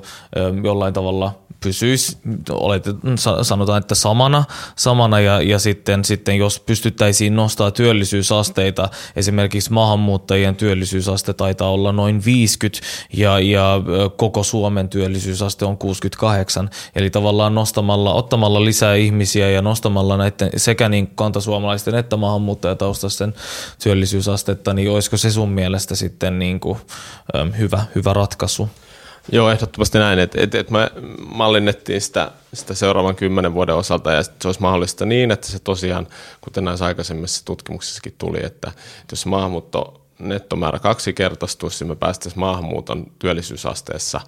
[0.62, 2.18] jollain tavalla pysyisi,
[2.50, 4.44] oletetaan, sanotaan, että samana,
[4.76, 12.24] samana ja, ja sitten, sitten jos pystyttäisiin nostaa työllisyysasteita, esimerkiksi maahanmuuttajien työllisyysaste taitaa olla noin
[12.24, 13.80] 50 ja, ja
[14.16, 20.88] koko Suomen työllisyysaste on 68, eli tavallaan nostamalla, ottamalla lisää ihmisiä ja nostamalla näiden sekä
[20.88, 23.34] niin kantasuomalaisten että maahanmuuttajataustaisten
[23.82, 26.78] työllisyysastetta, niin olisiko se sun mielestä sitten niin kuin,
[27.58, 28.68] hyvä, hyvä ratkaisu?
[29.32, 30.90] Joo, ehdottomasti näin, että et, et me
[31.26, 36.06] mallinnettiin sitä, sitä seuraavan kymmenen vuoden osalta ja se olisi mahdollista niin, että se tosiaan,
[36.40, 44.20] kuten näissä aikaisemmissa tutkimuksissakin tuli, että, että jos maahanmuutto nettomäärä kaksinkertaistuisi, me päästäisiin maahanmuuton työllisyysasteessa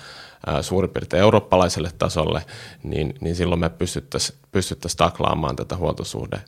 [0.60, 2.42] suurin piirtein eurooppalaiselle tasolle,
[2.82, 6.40] niin, niin silloin me pystyttäisiin pystyttäisi taklaamaan tätä huoltosuhde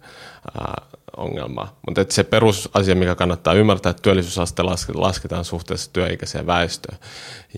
[1.17, 1.79] ongelmaa.
[1.87, 4.63] Mutta se perusasia, mikä kannattaa ymmärtää, että työllisyysaste
[4.95, 6.99] lasketaan suhteessa työikäiseen väestöön.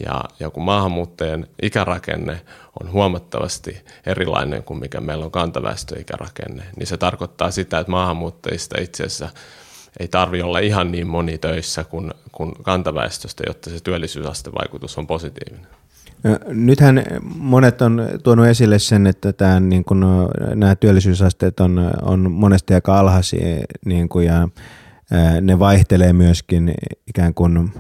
[0.05, 2.41] Ja, ja kun maahanmuuttajien ikärakenne
[2.83, 9.05] on huomattavasti erilainen kuin mikä meillä on kantaväestöikärakenne, niin se tarkoittaa sitä, että maahanmuuttajista itse
[9.05, 9.29] asiassa
[10.01, 15.81] ei tarvi olla ihan niin moni töissä kuin, kuin kantaväestöstä, jotta se työllisyysastevaikutus on positiivinen.
[16.49, 17.03] Nythän
[17.37, 20.07] monet on tuonut esille sen, että tämä, niin kun,
[20.55, 24.49] nämä työllisyysasteet on, on monesti aika alhaisia niin kun, ja
[25.41, 26.75] ne vaihtelee myöskin
[27.07, 27.73] ikään kuin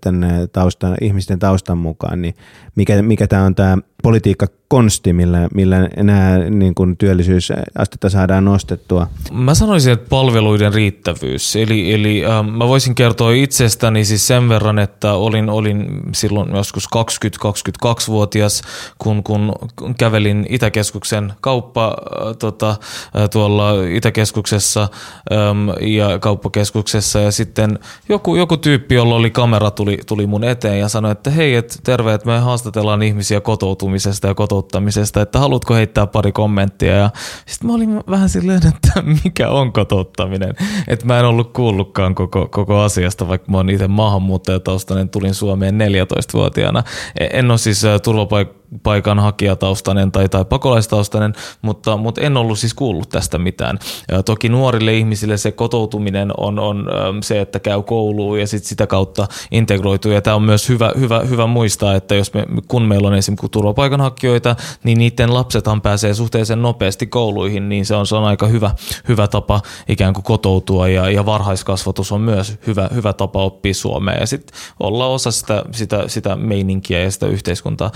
[0.00, 2.34] tänne taustan, ihmisten taustan mukaan, niin
[2.76, 9.06] mikä, mikä tämä on tämä politiikka konsti, millä, millä nämä niin kuin työllisyysastetta saadaan nostettua?
[9.32, 11.56] Mä sanoisin, että palveluiden riittävyys.
[11.56, 16.88] Eli, eli äh, mä voisin kertoa itsestäni siis sen verran, että olin, olin silloin joskus
[16.96, 18.62] 20-22-vuotias,
[18.98, 19.52] kun, kun
[19.98, 24.88] kävelin Itäkeskuksen kauppa äh, tota, äh, tuolla Itäkeskuksessa
[25.32, 30.78] ähm, ja kauppakeskuksessa ja sitten joku, joku tyyppi, jolla oli kamera, tuli, tuli mun eteen
[30.78, 35.74] ja sanoi, että hei, et terve, että me haastatellaan ihmisiä kotoutumisesta ja kotouttamisesta, että haluatko
[35.74, 36.94] heittää pari kommenttia.
[36.94, 37.10] Ja
[37.46, 40.54] sitten mä olin vähän silleen, että mikä on kotouttaminen.
[40.88, 45.74] Että mä en ollut kuullutkaan koko, koko asiasta, vaikka mä oon itse maahanmuuttajataustainen, tulin Suomeen
[45.80, 46.82] 14-vuotiaana.
[47.20, 53.08] E, en ole siis turvapaikka paikanhakijataustainen tai, tai pakolaistaustainen, mutta, mutta en ollut siis kuullut
[53.08, 53.78] tästä mitään.
[54.24, 55.99] Toki nuorille ihmisille se kotoutuminen
[56.36, 56.86] on, on
[57.22, 60.12] se, että käy kouluun ja sit sitä kautta integroituu.
[60.12, 63.48] Ja tämä on myös hyvä, hyvä, hyvä muistaa, että jos me, kun meillä on esimerkiksi
[63.48, 68.70] turvapaikanhakijoita, niin niiden lapsethan pääsee suhteellisen nopeasti kouluihin, niin se on, se on aika hyvä,
[69.08, 74.14] hyvä tapa ikään kuin kotoutua ja, ja varhaiskasvatus on myös hyvä, hyvä tapa oppia suomea
[74.14, 77.90] ja sitten olla osa sitä, sitä, sitä meininkiä ja sitä yhteiskuntaa.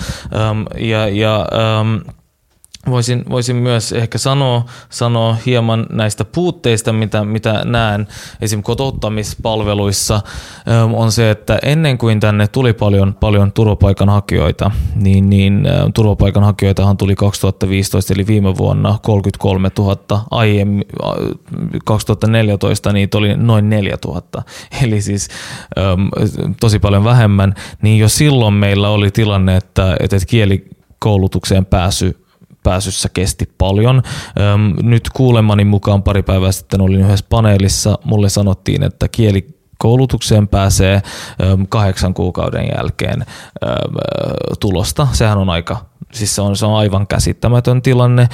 [0.50, 1.46] Um, ja, ja
[1.80, 2.14] um,
[2.90, 8.08] voisin, voisin myös ehkä sanoa, sanoa hieman näistä puutteista, mitä, mitä näen
[8.40, 8.62] esim.
[8.62, 10.20] kotouttamispalveluissa,
[10.92, 18.14] on se, että ennen kuin tänne tuli paljon, paljon turvapaikanhakijoita, niin, niin turvapaikanhakijoitahan tuli 2015,
[18.14, 20.84] eli viime vuonna 33 000, aiemmin
[21.84, 24.22] 2014 niitä oli noin 4 000,
[24.82, 25.28] eli siis
[26.60, 32.23] tosi paljon vähemmän, niin jo silloin meillä oli tilanne, että, että kielikoulutukseen pääsy
[32.64, 34.02] pääsyssä kesti paljon.
[34.82, 39.46] Nyt kuulemani mukaan pari päivää sitten olin yhdessä paneelissa, mulle sanottiin, että kieli
[39.78, 41.02] koulutukseen pääsee
[41.68, 43.26] kahdeksan kuukauden jälkeen
[44.60, 45.08] tulosta.
[45.12, 48.28] Sehän on aika Siis se on, se on aivan käsittämätön tilanne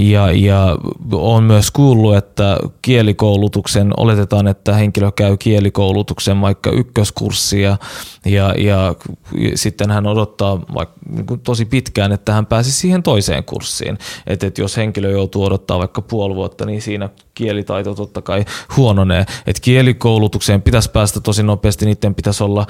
[0.00, 0.76] ja, ja
[1.12, 7.76] on myös kuullut, että kielikoulutuksen, oletetaan, että henkilö käy kielikoulutuksen vaikka ykköskurssia
[8.24, 8.94] ja, ja
[9.54, 13.98] sitten hän odottaa vaikka niin tosi pitkään, että hän pääsisi siihen toiseen kurssiin.
[14.26, 18.44] Että et jos henkilö joutuu odottaa vaikka puoli vuotta, niin siinä kielitaito totta kai
[18.76, 19.26] huononee.
[19.46, 22.66] Että kielikoulutukseen pitäisi päästä tosi nopeasti, niiden pitäisi olla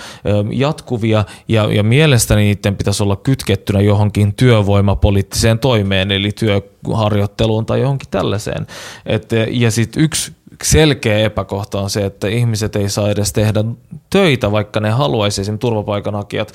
[0.53, 8.09] jatkuvia ja, ja mielestäni niiden pitäisi olla kytkettynä johonkin työvoimapoliittiseen toimeen, eli työharjoitteluun tai johonkin
[8.11, 8.67] tällaiseen.
[9.07, 13.65] Et, ja sitten yksi selkeä epäkohta on se, että ihmiset ei saa edes tehdä
[14.11, 16.53] töitä, vaikka ne haluaisi esimerkiksi turvapaikanhakijat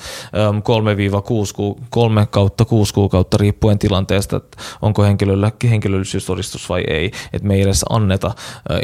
[1.78, 7.10] 3-6 3 kautta 6 kuukautta riippuen tilanteesta, että onko henkilöllä henkilöllisyystodistus vai ei.
[7.32, 8.34] Että me ei edes anneta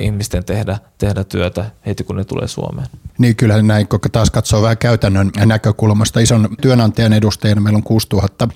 [0.01, 2.89] ihmisten tehdä, tehdä työtä heti kun ne tulee Suomeen.
[3.19, 6.21] Niin kyllä näin, kun taas katsoo vähän käytännön näkökulmasta.
[6.21, 8.49] Ison työnantajan edustajana meillä on 6000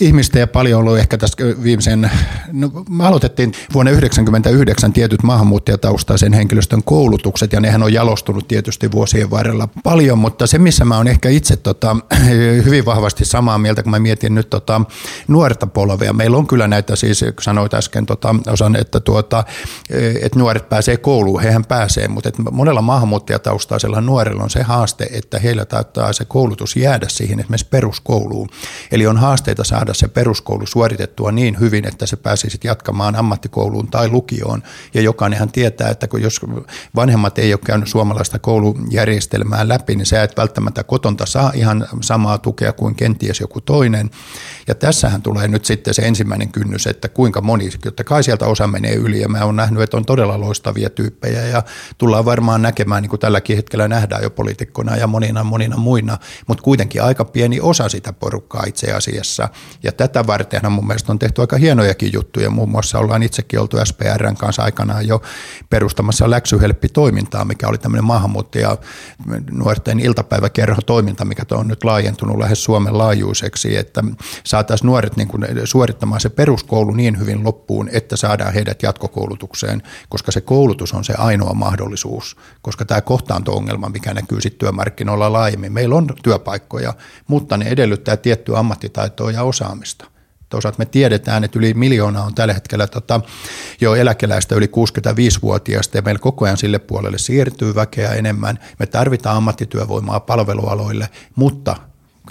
[0.00, 2.10] ihmistä ja paljon ollut ehkä tässä viimeisen,
[2.52, 9.30] no, me aloitettiin vuonna 1999 tietyt maahanmuuttajataustaisen henkilöstön koulutukset ja nehän on jalostunut tietysti vuosien
[9.30, 11.96] varrella paljon, mutta se missä mä oon ehkä itse tota,
[12.64, 14.80] hyvin vahvasti samaa mieltä, kun mä mietin nyt tota,
[15.28, 16.12] nuorta polvea.
[16.12, 19.44] Meillä on kyllä näitä siis, kun sanoit äsken tota, osan, että, tuota,
[20.22, 25.64] että nuoret pääsee kouluun, hehän pääsee, mutta monella maahanmuuttajataustaisella nuorella on se haaste, että heillä
[25.64, 28.48] taittaa se koulutus jäädä siihen esimerkiksi peruskouluun.
[28.92, 34.08] Eli on haasteita saada se peruskoulu suoritettua niin hyvin, että se pääsisi jatkamaan ammattikouluun tai
[34.08, 34.62] lukioon.
[34.94, 36.40] Ja jokainenhan tietää, että kun jos
[36.94, 42.38] vanhemmat ei ole käynyt suomalaista koulujärjestelmää läpi, niin sä et välttämättä kotonta saa ihan samaa
[42.38, 44.10] tukea kuin kenties joku toinen.
[44.68, 48.66] Ja tässähän tulee nyt sitten se ensimmäinen kynnys, että kuinka moni, että kai sieltä osa
[48.66, 51.62] menee yli ja mä oon nähnyt, että on todella loistavia tyyppejä ja
[51.98, 56.62] tullaan varmaan näkemään, niin kuin tälläkin hetkellä nähdään jo poliitikkona ja monina monina muina, mutta
[56.62, 59.48] kuitenkin aika pieni osa sitä porukkaa itse asiassa.
[59.82, 63.76] Ja tätä varten mun mielestä on tehty aika hienojakin juttuja, muun muassa ollaan itsekin oltu
[63.84, 65.22] SPRn kanssa aikanaan jo
[65.70, 68.76] perustamassa läksyhelppi-toimintaa, mikä oli tämmöinen maahanmuuttaja
[69.50, 74.04] nuorten iltapäiväkerho toiminta, mikä on nyt laajentunut lähes Suomen laajuiseksi, että
[74.44, 80.32] saataisiin nuoret niin kuin suorittamaan se peruskoulu niin hyvin loppuun, että saadaan heidät jatkokoulutukseen, koska
[80.32, 83.00] se koulutus on se ainoa mahdollisuus, koska tämä
[83.66, 86.94] kohtaanto-ongelma, mikä näkyy sitten työmarkkinoilla laajemmin, meillä on työpaikkoja,
[87.28, 90.06] mutta ne edellyttää tiettyä ammattitaitoa ja osaamista.
[90.48, 93.20] Toisaalta me tiedetään, että yli miljoonaa on tällä hetkellä tota,
[93.80, 98.58] jo eläkeläistä yli 65-vuotiaista ja meillä koko ajan sille puolelle siirtyy väkeä enemmän.
[98.78, 101.76] Me tarvitaan ammattityövoimaa palvelualoille, mutta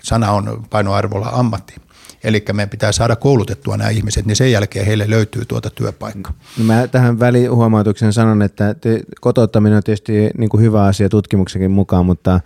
[0.04, 1.85] sana on painoarvolla ammatti.
[2.26, 6.34] Eli meidän pitää saada koulutettua nämä ihmiset, niin sen jälkeen heille löytyy tuota työpaikkaa.
[6.58, 8.76] No mä tähän välihuomautuksen sanon, että
[9.22, 12.40] kotouttaminen on tietysti niin kuin hyvä asia tutkimuksenkin mukaan, mutta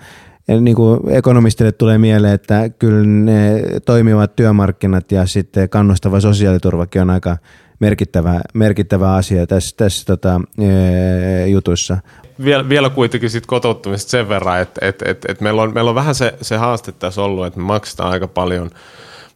[0.61, 7.09] niin kuin ekonomistille tulee mieleen, että kyllä ne toimivat työmarkkinat ja sitten kannustava sosiaaliturvakin on
[7.09, 7.37] aika
[7.79, 11.97] merkittävä, merkittävä asia tässä, tässä tota, e, jutussa.
[12.43, 15.95] Vielä, vielä kuitenkin sit kotouttamista sen verran, että et, et, et meillä, on, meillä on
[15.95, 18.69] vähän se, se haaste tässä ollut, että me maksetaan aika paljon–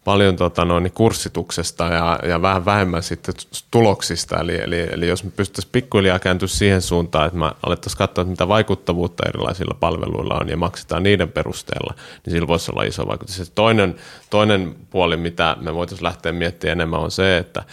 [0.04, 3.36] paljon tota, noin, niin kurssituksesta ja, ja vähän vähemmän sitten
[3.72, 4.40] tuloksista.
[4.40, 8.32] Eli, eli, eli jos me pystyttäisiin pikkuhiljaa kääntyä siihen suuntaan, että me alettaisiin katsoa, että
[8.32, 11.94] mitä vaikuttavuutta erilaisilla palveluilla on ja maksetaan niiden perusteella,
[12.26, 13.52] niin sillä voisi olla iso vaikutus.
[13.56, 13.96] Toinen,
[14.30, 17.64] toinen puoli, mitä me voitaisiin lähteä miettimään enemmän, on se, että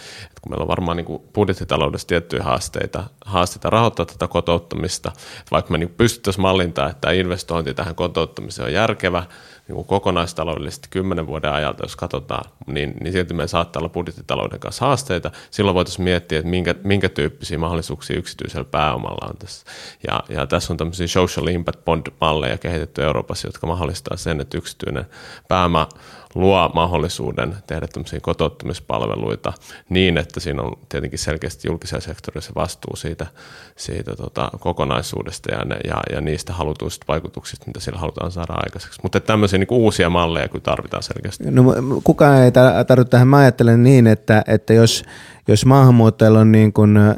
[0.41, 5.71] kun meillä on varmaan niin kuin budjettitaloudessa tiettyjä haasteita, haasteita rahoittaa tätä kotouttamista, että vaikka
[5.71, 9.23] me niin pystyttäisiin mallintaa, että investointi tähän kotouttamiseen on järkevä,
[9.67, 14.59] niin kuin kokonaistaloudellisesti kymmenen vuoden ajalta, jos katsotaan, niin, niin silti meillä saattaa olla budjettitalouden
[14.59, 15.31] kanssa haasteita.
[15.51, 19.65] Silloin voitaisiin miettiä, että minkä, minkä tyyppisiä mahdollisuuksia yksityisellä pääomalla on tässä.
[20.07, 25.05] Ja, ja tässä on tämmöisiä social impact bond-malleja kehitetty Euroopassa, jotka mahdollistaa sen, että yksityinen
[25.47, 25.89] pääoma
[26.35, 29.53] luo mahdollisuuden tehdä tämmöisiä kotouttamispalveluita
[29.89, 32.01] niin, että siinä on tietenkin selkeästi julkisella
[32.39, 33.27] se vastuu siitä,
[33.75, 38.99] siitä tota, kokonaisuudesta ja, ne, ja, ja niistä halutuista vaikutuksista, mitä sillä halutaan saada aikaiseksi.
[39.03, 41.51] Mutta tämmöisiä niin uusia malleja kyllä tarvitaan selkeästi.
[41.51, 41.63] No,
[42.03, 42.51] kukaan ei
[42.87, 43.27] tarvitse tähän.
[43.27, 45.03] Mä ajattelen niin, että, että jos,
[45.47, 47.15] jos maahanmuuttajalla on niin kuin, äh,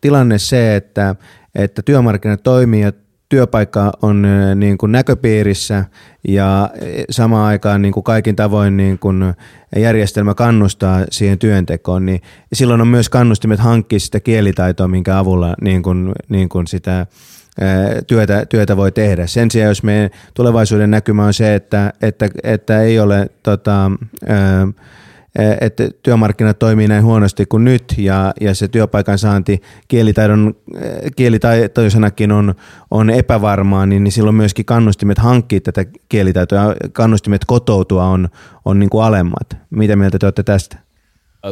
[0.00, 1.14] tilanne se, että,
[1.54, 2.40] että työmarkkinat
[2.82, 2.92] ja
[3.28, 5.84] työpaikka on niin kuin näköpiirissä
[6.28, 6.70] ja
[7.10, 9.34] samaan aikaan niin kuin kaikin tavoin niin kuin
[9.76, 12.20] järjestelmä kannustaa siihen työntekoon, niin
[12.52, 17.06] silloin on myös kannustimet hankkia sitä kielitaitoa, minkä avulla niin kuin, niin kuin sitä
[18.06, 19.26] työtä, työtä voi tehdä.
[19.26, 23.90] Sen sijaan, jos meidän tulevaisuuden näkymä on se, että, että, että ei ole tota,
[24.28, 24.66] ää,
[25.60, 30.54] että työmarkkinat toimii näin huonosti kuin nyt ja, ja se työpaikan saanti kielitaidon,
[31.16, 32.54] kielitaitoisanakin on,
[32.90, 38.28] on epävarmaa, niin, niin silloin myöskin kannustimet hankkia tätä kielitaitoa, kannustimet kotoutua on,
[38.64, 39.56] on niin kuin alemmat.
[39.70, 40.85] Mitä mieltä te olette tästä?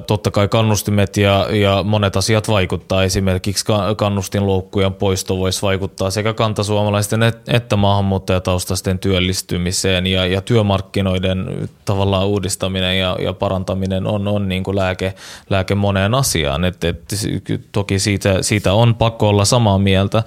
[0.06, 3.04] Totta kai kannustimet ja, ja monet asiat vaikuttaa.
[3.04, 3.64] Esimerkiksi
[3.96, 13.16] kannustinloukkujen poisto voisi vaikuttaa sekä kantasuomalaisten että maahanmuuttajataustaisten työllistymiseen ja, ja työmarkkinoiden tavallaan uudistaminen ja,
[13.20, 15.14] ja parantaminen on, on niin kuin lääke,
[15.50, 16.64] lääke moneen asiaan.
[16.64, 17.02] Et, et,
[17.72, 20.22] toki siitä, siitä on pakko olla samaa mieltä,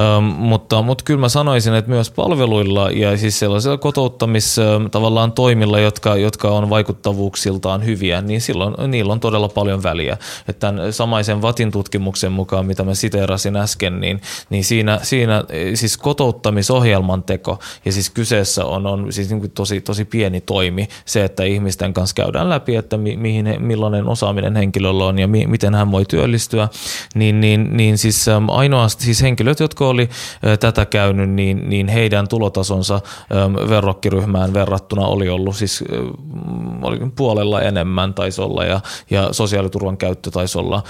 [0.00, 4.56] ähm, mutta, mutta kyllä mä sanoisin, että myös palveluilla ja siis sellaisilla kotouttamis
[4.90, 10.16] tavallaan toimilla, jotka, jotka on vaikuttavuuksiltaan hyviä, niin silloin niillä niillä on todella paljon väliä.
[10.48, 15.96] Että tämän samaisen Vatin tutkimuksen mukaan, mitä mä siteerasin äsken, niin, niin siinä, siinä siis
[15.96, 21.24] kotouttamisohjelman teko, ja siis kyseessä on, on siis niin kuin tosi, tosi pieni toimi, se,
[21.24, 25.74] että ihmisten kanssa käydään läpi, että mi, mihin, millainen osaaminen henkilöllä on ja mi, miten
[25.74, 26.68] hän voi työllistyä,
[27.14, 30.08] niin, niin, niin siis ähm, ainoastaan siis henkilöt, jotka oli
[30.46, 35.98] äh, tätä käynyt, niin, niin heidän tulotasonsa ähm, verrokkiryhmään verrattuna oli ollut siis äh,
[36.82, 40.82] oli puolella enemmän taisi olla, ja, ja sosiaaliturvan käyttö taisi olla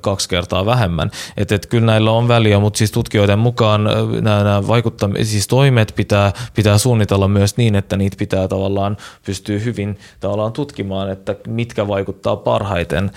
[0.00, 1.10] kaksi kertaa vähemmän.
[1.36, 3.84] Että et kyllä näillä on väliä, mutta siis tutkijoiden mukaan
[4.20, 9.58] nämä, nämä vaikuttam- siis toimet pitää, pitää suunnitella myös niin, että niitä pitää tavallaan pystyä
[9.58, 13.10] hyvin tavallaan tutkimaan, että mitkä vaikuttaa parhaiten.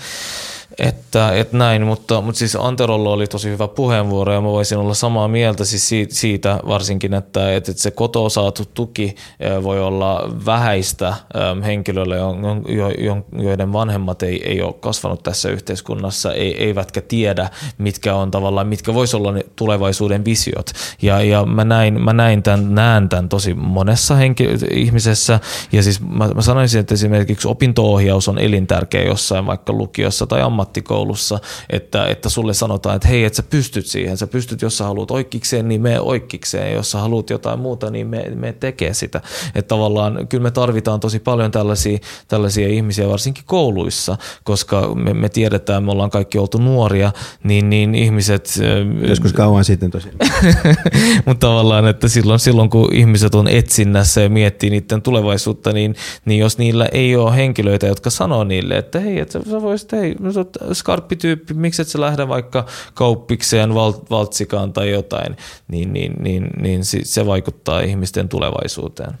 [0.78, 4.94] Että, että näin, mutta, mutta siis Anterolla oli tosi hyvä puheenvuoro ja mä voisin olla
[4.94, 9.14] samaa mieltä siis siitä varsinkin, että, että se kotoa saatu tuki
[9.62, 11.14] voi olla vähäistä
[11.64, 12.16] henkilöille,
[13.42, 19.16] joiden vanhemmat ei, ei ole kasvanut tässä yhteiskunnassa, eivätkä tiedä, mitkä on tavallaan, mitkä voisi
[19.16, 20.70] olla ne tulevaisuuden visiot.
[21.02, 25.40] Ja, ja mä, näin, mä näin tämän, näen tämän tosi monessa henkilö, ihmisessä
[25.72, 30.61] ja siis mä, mä sanoisin, että esimerkiksi opinto-ohjaus on elintärkeä jossain vaikka lukiossa tai ammatissa
[30.62, 31.38] ammattikoulussa,
[31.70, 35.10] että, että sulle sanotaan, että hei, että sä pystyt siihen, sä pystyt, jos sä haluat
[35.10, 39.20] oikkikseen, niin me oikkikseen, jos sä haluat jotain muuta, niin me, me tekee sitä.
[39.54, 41.98] Että tavallaan kyllä me tarvitaan tosi paljon tällaisia,
[42.28, 47.12] tällaisia ihmisiä, varsinkin kouluissa, koska me, me tiedetään, me ollaan kaikki oltu nuoria,
[47.44, 48.60] niin, niin ihmiset...
[49.08, 50.16] Joskus kauan sitten tosiaan.
[51.26, 55.94] Mutta tavallaan, että silloin, silloin kun ihmiset on etsinnässä ja miettii niiden tulevaisuutta, niin,
[56.24, 60.14] niin jos niillä ei ole henkilöitä, jotka sanoo niille, että hei, että sä voisit, hei,
[60.72, 65.36] skarppityyppi, miksi et sä lähde vaikka kauppikseen, valtsikaan tai jotain,
[65.68, 69.18] niin, niin, niin, niin se vaikuttaa ihmisten tulevaisuuteen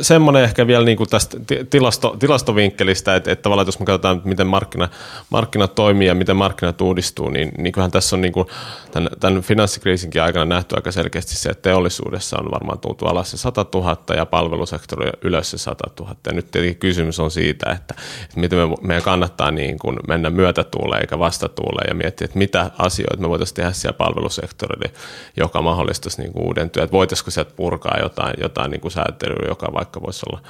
[0.00, 1.36] semmoinen ehkä vielä niin kuin tästä
[1.70, 4.88] tilasto, tilastovinkkelistä, että, että tavallaan jos me katsotaan, miten markkina,
[5.30, 8.46] markkinat toimii ja miten markkinat uudistuu, niin, niin kyllähän tässä on niin kuin
[8.90, 13.36] tämän, tämän finanssikriisinkin aikana nähty aika selkeästi se, että teollisuudessa on varmaan tultu alas se
[13.36, 16.16] 100 000 ja palvelusektori ylös se 100 000.
[16.26, 17.94] Ja nyt tietenkin kysymys on siitä, että,
[18.24, 22.70] että miten me, meidän kannattaa niin kuin mennä myötätuuleen eikä vastatuuleen ja miettiä, että mitä
[22.78, 24.98] asioita me voitaisiin tehdä siellä palvelusektorilla,
[25.36, 26.84] joka mahdollistaisi niin kuin uuden työn.
[26.84, 30.42] Että voitaisiko sieltä purkaa jotain, jotain niin kuin säätelyä, joka vaikka voisi olla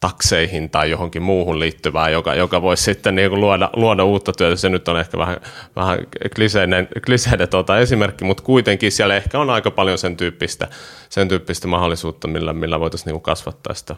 [0.00, 4.56] takseihin tai johonkin muuhun liittyvää, joka, joka voisi sitten niin kuin luoda, luoda uutta työtä.
[4.56, 5.36] Se nyt on ehkä vähän,
[5.76, 5.98] vähän
[6.34, 10.68] kliseinen, kliseinen tuota esimerkki, mutta kuitenkin siellä ehkä on aika paljon sen tyyppistä,
[11.08, 13.96] sen tyyppistä mahdollisuutta, millä, millä voitaisiin niin kuin kasvattaa sitä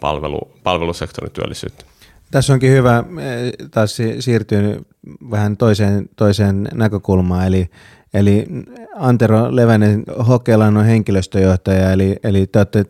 [0.00, 1.84] palvelu, palvelusektorin työllisyyttä.
[2.30, 4.60] Tässä onkin hyvä eh, taas siirtyä
[5.30, 7.70] vähän toiseen, toiseen näkökulmaan, eli
[8.14, 8.46] Eli
[8.98, 12.84] Antero Levänen Hokelan on henkilöstöjohtaja, eli, eli te olette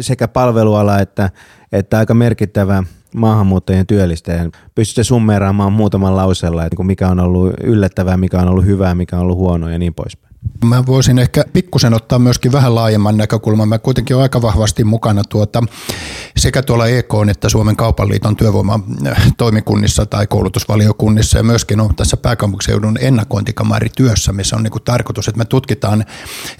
[0.00, 1.30] sekä palveluala että,
[1.72, 2.82] että aika merkittävä
[3.14, 4.50] maahanmuuttajien työllistäjä.
[4.74, 9.22] Pystytte summeeraamaan muutaman lauseella, että mikä on ollut yllättävää, mikä on ollut hyvää, mikä on
[9.22, 10.25] ollut huonoa ja niin poispäin.
[10.64, 13.68] Mä voisin ehkä pikkusen ottaa myöskin vähän laajemman näkökulman.
[13.68, 15.62] Mä kuitenkin olen aika vahvasti mukana tuota,
[16.36, 22.98] sekä tuolla EK että Suomen kaupan liiton työvoimatoimikunnissa tai koulutusvaliokunnissa ja myöskin on tässä pääkaupunkiseudun
[23.00, 26.04] ennakointikamarityössä, missä on niin kuin tarkoitus, että me tutkitaan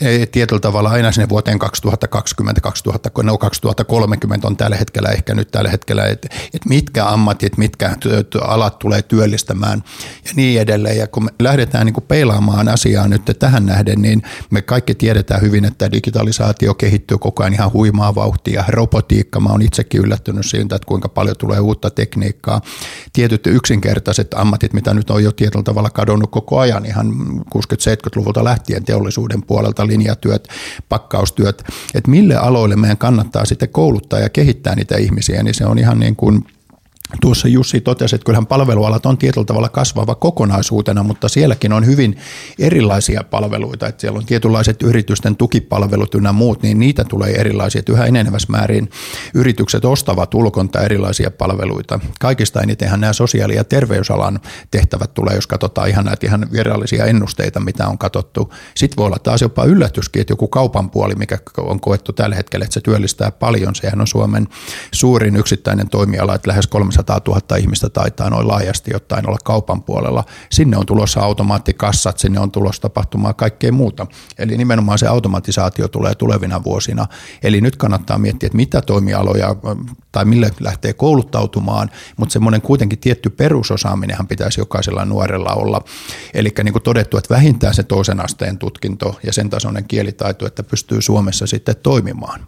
[0.00, 5.50] e, tietyllä tavalla aina sinne vuoteen 2020, 2000, no 2030 on tällä hetkellä ehkä nyt
[5.50, 7.96] tällä hetkellä, että, että mitkä ammatit, mitkä
[8.40, 9.84] alat tulee työllistämään
[10.24, 10.98] ja niin edelleen.
[10.98, 15.40] Ja kun me lähdetään niin kuin peilaamaan asiaa nyt tähän nähden, niin me kaikki tiedetään
[15.42, 18.64] hyvin, että digitalisaatio kehittyy koko ajan ihan huimaa vauhtia.
[18.68, 22.60] Robotiikka, mä oon itsekin yllättynyt siitä, että kuinka paljon tulee uutta tekniikkaa.
[23.12, 27.12] Tietyt yksinkertaiset ammatit, mitä nyt on jo tietyllä tavalla kadonnut koko ajan, ihan
[27.56, 30.48] 60-70-luvulta lähtien teollisuuden puolelta, linjatyöt,
[30.88, 31.62] pakkaustyöt,
[31.94, 36.00] että mille aloille meidän kannattaa sitten kouluttaa ja kehittää niitä ihmisiä, niin se on ihan
[36.00, 36.44] niin kuin–
[37.20, 42.16] Tuossa Jussi totesi, että kyllähän palvelualat on tietyllä tavalla kasvava kokonaisuutena, mutta sielläkin on hyvin
[42.58, 43.86] erilaisia palveluita.
[43.86, 47.78] Että siellä on tietynlaiset yritysten tukipalvelut ynnä muut, niin niitä tulee erilaisia.
[47.78, 48.90] Että yhä enenevässä määrin
[49.34, 52.00] yritykset ostavat ulkonta erilaisia palveluita.
[52.20, 54.40] Kaikista enitenhän nämä sosiaali- ja terveysalan
[54.70, 58.52] tehtävät tulee, jos katsotaan ihan näitä ihan virallisia ennusteita, mitä on katsottu.
[58.74, 62.64] Sitten voi olla taas jopa yllätyskin, että joku kaupan puoli, mikä on koettu tällä hetkellä,
[62.64, 63.74] että se työllistää paljon.
[63.74, 64.48] Sehän on Suomen
[64.92, 66.95] suurin yksittäinen toimiala, että lähes 300
[67.28, 70.24] 000 ihmistä taitaa noin laajasti jotain olla kaupan puolella.
[70.50, 74.06] Sinne on tulossa automaattikassat, sinne on tulossa tapahtumaa kaikkea muuta.
[74.38, 77.06] Eli nimenomaan se automatisaatio tulee tulevina vuosina.
[77.42, 79.56] Eli nyt kannattaa miettiä, että mitä toimialoja
[80.12, 85.82] tai mille lähtee kouluttautumaan, mutta semmoinen kuitenkin tietty perusosaaminenhan pitäisi jokaisella nuorella olla.
[86.34, 90.62] Eli niin kuin todettu, että vähintään se toisen asteen tutkinto ja sen tasoinen kielitaito, että
[90.62, 92.46] pystyy Suomessa sitten toimimaan.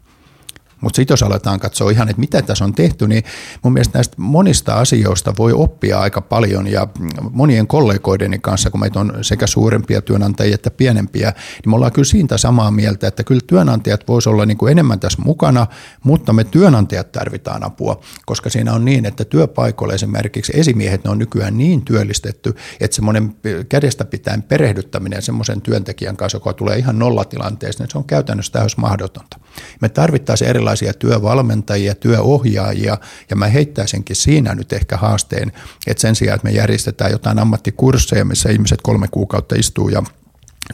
[0.81, 3.23] Mutta sitten jos aletaan katsoa ihan, että mitä tässä on tehty, niin
[3.63, 6.87] mun mielestä näistä monista asioista voi oppia aika paljon ja
[7.31, 12.05] monien kollegoideni kanssa, kun meitä on sekä suurempia työnantajia että pienempiä, niin me ollaan kyllä
[12.05, 15.67] siitä samaa mieltä, että kyllä työnantajat voisi olla niin kuin enemmän tässä mukana,
[16.05, 21.19] mutta me työnantajat tarvitaan apua, koska siinä on niin, että työpaikoilla esimerkiksi esimiehet ne on
[21.19, 23.37] nykyään niin työllistetty, että semmoinen
[23.69, 28.81] kädestä pitäen perehdyttäminen semmoisen työntekijän kanssa, joka tulee ihan nollatilanteessa, niin se on käytännössä täysin
[28.81, 29.41] mahdotonta.
[29.81, 32.99] Me tarvittaisiin erilaisia erilaisia työvalmentajia, työohjaajia,
[33.31, 35.53] ja mä heittäisinkin siinä nyt ehkä haasteen,
[35.87, 40.03] että sen sijaan, että me järjestetään jotain ammattikursseja, missä ihmiset kolme kuukautta istuu ja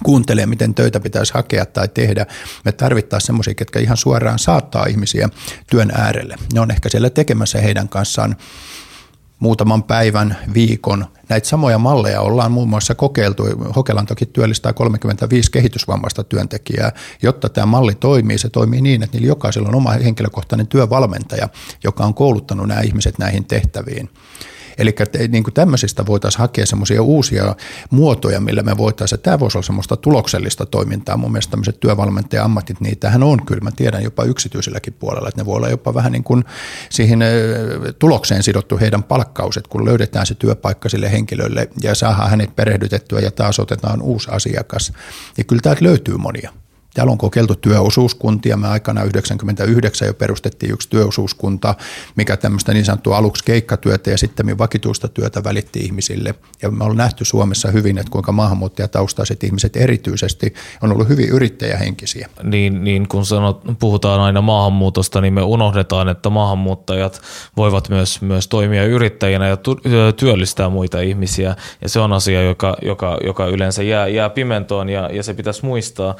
[0.02, 2.26] kuuntelee, miten töitä pitäisi hakea tai tehdä.
[2.64, 5.28] Me tarvittaisiin semmoisia, ketkä ihan suoraan saattaa ihmisiä
[5.70, 6.36] työn äärelle.
[6.52, 8.36] Ne on ehkä siellä tekemässä heidän kanssaan
[9.38, 11.06] muutaman päivän, viikon.
[11.28, 13.44] Näitä samoja malleja ollaan muun muassa kokeiltu.
[13.76, 16.92] Hokelan toki työllistää 35 kehitysvammaista työntekijää.
[17.22, 21.48] Jotta tämä malli toimii, se toimii niin, että niillä jokaisella on oma henkilökohtainen työvalmentaja,
[21.84, 24.10] joka on kouluttanut nämä ihmiset näihin tehtäviin.
[24.78, 24.94] Eli
[25.28, 27.56] niin kuin tämmöisistä voitaisiin hakea semmoisia uusia
[27.90, 31.16] muotoja, millä me voitaisiin, tämä voisi olla semmoista tuloksellista toimintaa.
[31.16, 35.56] Mun mielestä tämmöiset työvalmentaja-ammatit, niitähän on kyllä, mä tiedän jopa yksityiselläkin puolella, että ne voi
[35.56, 36.44] olla jopa vähän niin kuin
[36.90, 37.18] siihen
[37.98, 43.30] tulokseen sidottu heidän palkkauset, kun löydetään se työpaikka sille henkilölle ja saadaan hänet perehdytettyä ja
[43.30, 44.92] taas otetaan uusi asiakas.
[45.38, 46.52] Ja kyllä täältä löytyy monia.
[46.94, 48.56] Täällä on kokeiltu työosuuskuntia.
[48.56, 51.74] Me aikana 99 jo perustettiin yksi työosuuskunta,
[52.16, 56.34] mikä tämmöistä niin sanottua aluksi keikkatyötä ja sitten vakituista työtä välitti ihmisille.
[56.62, 62.28] Ja me ollaan nähty Suomessa hyvin, että kuinka maahanmuuttajataustaiset ihmiset erityisesti on ollut hyvin yrittäjähenkisiä.
[62.42, 67.20] Niin, niin kun sanot, puhutaan aina maahanmuutosta, niin me unohdetaan, että maahanmuuttajat
[67.56, 69.56] voivat myös, myös toimia yrittäjinä ja
[70.16, 71.56] työllistää muita ihmisiä.
[71.82, 75.64] Ja se on asia, joka, joka, joka yleensä jää, jää pimentoon ja, ja se pitäisi
[75.64, 76.16] muistaa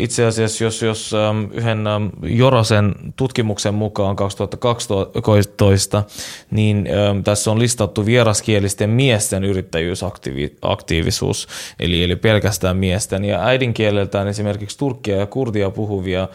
[0.00, 6.04] itse asiassa, jos, jos ähm, yhden ähm, Jorosen tutkimuksen mukaan 2012,
[6.50, 11.48] niin ähm, tässä on listattu vieraskielisten miesten yrittäjyysaktiivisuus,
[11.80, 13.24] eli, eli pelkästään miesten.
[13.24, 16.28] Ja äidinkieleltään esimerkiksi turkkia ja kurdia puhuvia,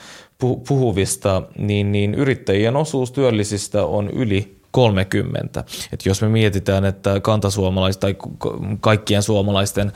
[0.67, 5.63] puhuvista, niin, niin yrittäjien osuus työllisistä on yli 30.
[5.93, 8.15] Et jos me mietitään, että kantasuomalaiset tai
[8.79, 9.91] kaikkien suomalaisten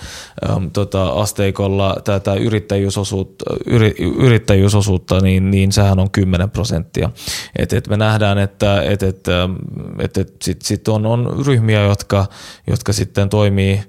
[0.49, 7.09] äm, tota, asteikolla tätä yrittäjyysosuutta, yri, yrittäjyysosuutta niin, niin sehän on 10 prosenttia.
[7.55, 9.27] Et, et me nähdään, että et, et,
[9.99, 12.25] et, et sitten sit on, on ryhmiä, jotka,
[12.67, 13.81] jotka sitten toimii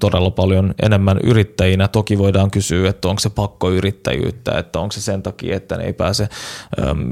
[0.00, 1.88] todella paljon enemmän yrittäjinä.
[1.88, 5.84] Toki voidaan kysyä, että onko se pakko yrittäjyyttä, että onko se sen takia, että ne
[5.84, 6.28] ei pääse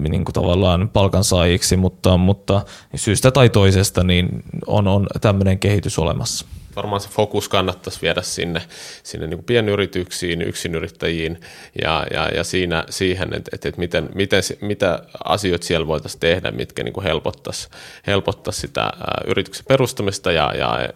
[0.09, 6.47] niin kuin tavallaan palkansaajiksi, mutta, mutta syystä tai toisesta niin on, on tämmöinen kehitys olemassa
[6.77, 8.63] varmaan se fokus kannattaisi viedä sinne,
[9.03, 11.41] sinne niin kuin pienyrityksiin, yksinyrittäjiin
[11.83, 16.83] ja, ja, ja siinä, siihen, että, että, miten, miten, mitä asioita siellä voitaisiin tehdä, mitkä
[16.83, 17.69] niin helpottaisi,
[18.07, 18.93] helpottaisi sitä
[19.27, 20.89] yrityksen perustamista ja, ja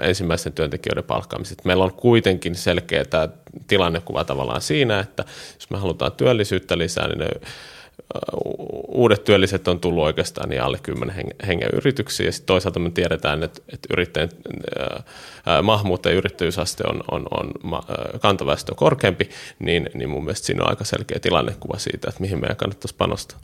[0.00, 1.62] ensimmäisten työntekijöiden palkkaamista.
[1.64, 3.28] Meillä on kuitenkin selkeä tämä
[3.66, 7.28] tilannekuva tavallaan siinä, että jos me halutaan työllisyyttä lisää, niin ne
[8.88, 11.14] uudet työlliset on tullut oikeastaan niin alle 10
[11.46, 14.28] hengen yrityksiä ja toisaalta me tiedetään, että, että yrittäjän,
[15.62, 17.50] maahanmuuttajien yrittäjyysaste on, on, on
[18.20, 22.56] kantaväestö korkeampi, niin, niin mun mielestä siinä on aika selkeä tilannekuva siitä, että mihin meidän
[22.56, 23.38] kannattaisi panostaa.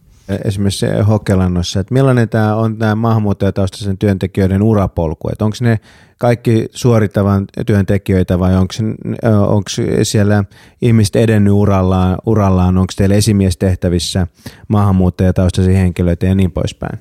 [0.45, 5.81] Esimerkiksi Hokelannossa, että millainen tämä on tämä maahanmuuttajataustaisen työntekijöiden urapolku, että onko ne
[6.19, 9.65] kaikki suorittavan työntekijöitä vai onko,
[10.03, 10.45] siellä
[10.83, 14.27] ihmiset edennyt urallaan, urallaan onko teillä esimiestehtävissä
[14.69, 16.99] maahanmuuttajataustaisia henkilöitä ja niin poispäin?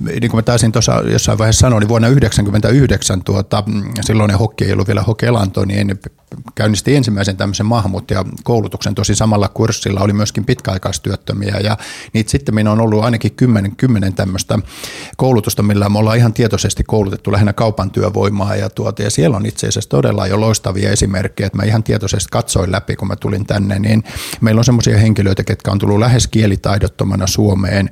[0.00, 3.64] Niin kuin mä taisin tuossa jossain vaiheessa sanoa, niin vuonna 1999 tuota,
[4.00, 6.00] silloinen hokki ei ollut vielä hokelanto, niin
[6.54, 8.94] käynnisti ensimmäisen tämmöisen maahanmuuttajakoulutuksen.
[8.94, 11.76] Tosi samalla kurssilla oli myöskin pitkäaikaistyöttömiä ja
[12.12, 14.58] niitä sitten minä on ollut ainakin kymmenen, kymmenen tämmöistä
[15.16, 19.46] koulutusta, millä me ollaan ihan tietoisesti koulutettu lähinnä kaupan työvoimaa ja, tuota, ja siellä on
[19.46, 23.46] itse asiassa todella jo loistavia esimerkkejä, että mä ihan tietoisesti katsoin läpi, kun mä tulin
[23.46, 24.04] tänne, niin
[24.40, 27.90] meillä on semmoisia henkilöitä, ketkä on tullut lähes kielitaidottomana Suomeen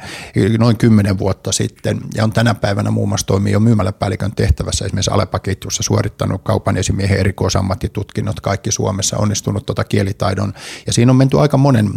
[0.58, 5.10] noin kymmenen vuotta sitten ja on tänä päivänä muun muassa toimii jo myymäläpäällikön tehtävässä esimerkiksi
[5.10, 10.52] Alepaketjussa suorittanut kaupan esimiehen erikoisammattitutkinnot kaikki Suomessa, onnistunut tuota kielitaidon
[10.86, 11.90] ja siinä on menty aika monen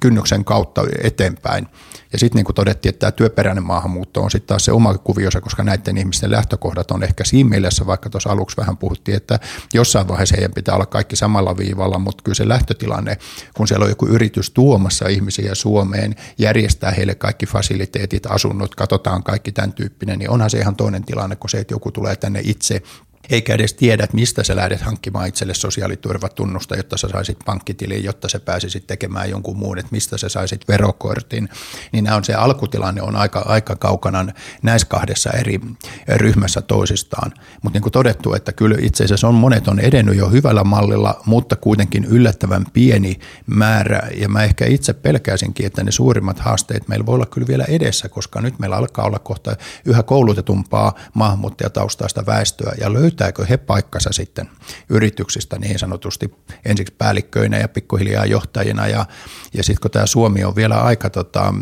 [0.00, 1.66] kynnyksen kautta eteenpäin.
[2.12, 5.40] Ja sitten niin kuin todettiin, että tämä työperäinen maahanmuutto on sitten taas se oma kuviosa,
[5.40, 9.38] koska näiden ihmisten lähtökohdat on ehkä siinä mielessä, vaikka tuossa aluksi vähän puhuttiin, että
[9.74, 13.18] jossain vaiheessa heidän pitää olla kaikki samalla viivalla, mutta kyllä se lähtötilanne,
[13.56, 19.52] kun siellä on joku yritys tuomassa ihmisiä Suomeen, järjestää heille kaikki fasiliteetit, asunnot, katsotaan kaikki
[19.52, 22.82] tämän tyyppinen, niin onhan se ihan toinen tilanne kuin se, että joku tulee tänne itse
[23.30, 28.28] eikä edes tiedä, että mistä sä lähdet hankkimaan itselle sosiaaliturvatunnusta, jotta sä saisit pankkitiliin, jotta
[28.28, 31.48] sä pääsisit tekemään jonkun muun, että mistä sä saisit verokortin,
[31.92, 34.26] niin on se alkutilanne on aika, aika kaukana
[34.62, 35.60] näissä kahdessa eri
[36.08, 37.32] ryhmässä toisistaan.
[37.62, 41.20] Mutta niin kuin todettu, että kyllä itse asiassa on monet on edennyt jo hyvällä mallilla,
[41.26, 47.06] mutta kuitenkin yllättävän pieni määrä, ja mä ehkä itse pelkäisinkin, että ne suurimmat haasteet meillä
[47.06, 52.72] voi olla kyllä vielä edessä, koska nyt meillä alkaa olla kohta yhä koulutetumpaa maahanmuuttajataustaista väestöä,
[52.80, 54.50] ja löytää löytääkö he paikkansa sitten
[54.88, 59.06] yrityksistä niin sanotusti ensiksi päällikköinä ja pikkuhiljaa johtajina ja,
[59.54, 61.54] ja sitten kun tämä Suomi on vielä aika tota,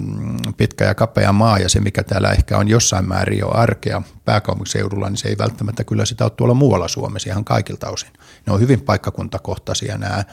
[0.56, 5.08] pitkä ja kapea maa ja se mikä täällä ehkä on jossain määrin jo arkea pääkaupunkiseudulla,
[5.08, 8.10] niin se ei välttämättä kyllä sitä ole tuolla muualla Suomessa ihan kaikilta osin.
[8.46, 10.24] Ne on hyvin paikkakuntakohtaisia nämä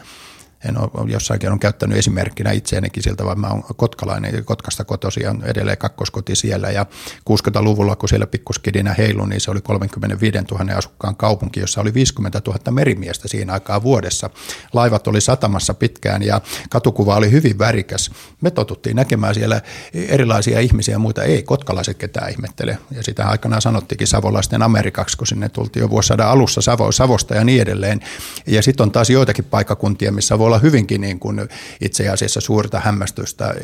[0.70, 5.36] en ole jossain kerran käyttänyt esimerkkinä itseänikin siltä, vaan mä oon kotkalainen, Kotkasta kotosi ja
[5.44, 6.70] edelleen kakkoskoti siellä.
[6.72, 6.86] Ja
[7.30, 12.42] 60-luvulla, kun siellä pikkuskidinä heilu, niin se oli 35 000 asukkaan kaupunki, jossa oli 50
[12.48, 14.30] 000 merimiestä siinä aikaa vuodessa.
[14.74, 18.12] Laivat oli satamassa pitkään ja katukuva oli hyvin värikäs.
[18.42, 19.62] Me totuttiin näkemään siellä
[19.94, 21.24] erilaisia ihmisiä ja muita.
[21.24, 22.78] Ei kotkalaiset ketään ihmettele.
[22.92, 27.44] Ja sitä aikanaan sanottikin savolaisten Amerikaksi, kun sinne tultiin jo vuosisadan alussa Savo, Savosta ja
[27.44, 28.00] niin edelleen.
[28.48, 31.42] Ja sitten on taas joitakin paikkakuntia, missä voi olla hyvinkin niin kuin
[31.82, 33.56] itse asiassa suurta hämmästystä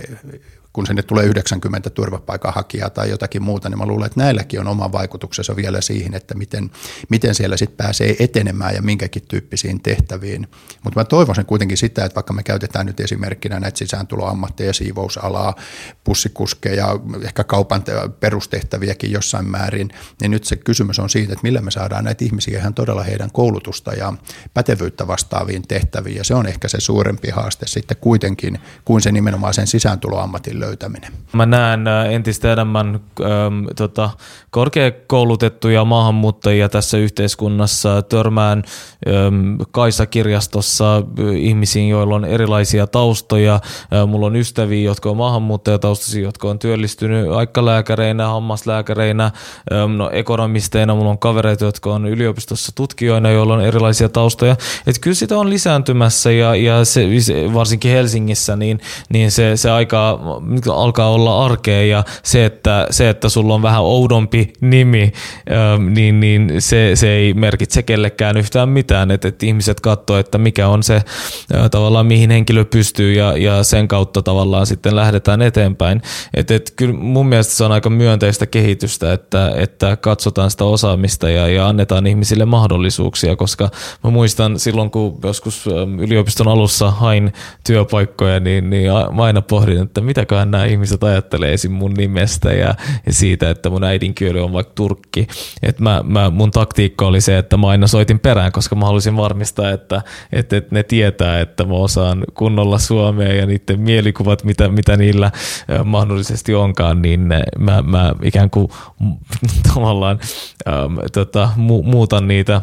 [0.74, 4.92] kun sinne tulee 90 turvapaikanhakijaa tai jotakin muuta, niin mä luulen, että näilläkin on oma
[4.92, 6.72] vaikutuksensa vielä siihen, että miten,
[7.10, 10.48] miten siellä sitten pääsee etenemään ja minkäkin tyyppisiin tehtäviin.
[10.84, 15.56] Mutta mä toivoisin kuitenkin sitä, että vaikka me käytetään nyt esimerkkinä näitä sisääntuloammatteja, siivousalaa,
[16.04, 17.84] pussikuskeja, ehkä kaupan
[18.20, 19.90] perustehtäviäkin jossain määrin,
[20.22, 23.32] niin nyt se kysymys on siitä, että millä me saadaan näitä ihmisiä ihan todella heidän
[23.32, 24.14] koulutusta ja
[24.54, 26.18] pätevyyttä vastaaviin tehtäviin.
[26.18, 31.12] Ja se on ehkä se suurempi haaste sitten kuitenkin kuin se nimenomaan sen sisääntuloammatin löytäminen.
[31.34, 34.09] Mä näen äh, entistä enemmän ähm, tota,
[34.49, 38.01] korkeakoulutettuja maahanmuuttajia tässä yhteiskunnassa.
[38.01, 38.64] Törmään
[39.07, 41.03] ähm, Kaisa-kirjastossa äh,
[41.36, 43.55] ihmisiin, joilla on erilaisia taustoja.
[43.55, 49.32] Äh, mulla on ystäviä, jotka on maahanmuuttajataustaisia, jotka on työllistynyt aikkalääkäreinä, hammaslääkäreinä,
[49.74, 50.95] ähm, no, ekonomisteina.
[50.95, 54.55] Mulla on kavereita, jotka on yliopistossa tutkijoina, joilla on erilaisia taustoja.
[54.88, 57.07] Et kyllä sitä on lisääntymässä ja, ja se,
[57.53, 60.20] varsinkin Helsingissä, niin, niin se, se aika
[60.74, 65.12] alkaa olla arkea ja se, että, se, että sulla on vähän oudompi nimi,
[65.89, 70.68] niin, niin se, se ei merkitse kellekään yhtään mitään, että, että ihmiset katsoo, että mikä
[70.68, 71.02] on se
[71.72, 76.02] tavallaan mihin henkilö pystyy ja, ja sen kautta tavallaan sitten lähdetään eteenpäin.
[76.34, 81.30] Et, et kyllä mun mielestä se on aika myönteistä kehitystä, että, että katsotaan sitä osaamista
[81.30, 83.70] ja, ja annetaan ihmisille mahdollisuuksia, koska
[84.04, 85.68] mä muistan silloin, kun joskus
[85.99, 87.34] yliopiston alussa hain
[87.66, 88.91] työpaikkoja, niin, niin
[89.22, 90.02] aina pohdin, että
[90.46, 91.72] mitäköhän nämä ihmiset ajattelee esim.
[91.72, 92.76] mun nimestä ja,
[93.06, 95.28] ja siitä, että mun äidinkieli on vaikka turkki.
[95.64, 99.18] Et mä, mä, mun taktiikka oli se, että mä aina soitin perään, koska mä halusin
[99.18, 104.70] varmistaa, että, että, että ne tietää, että mä osaan kunnolla suomea ja niiden mielikuvat, mitä,
[104.70, 105.32] mitä niillä
[105.86, 107.20] mahdollisesti onkaan, niin
[107.60, 108.68] mä, mä ikään kuin
[109.74, 110.20] tavallaan
[110.68, 112.62] ähm, tota, mu, muutan niitä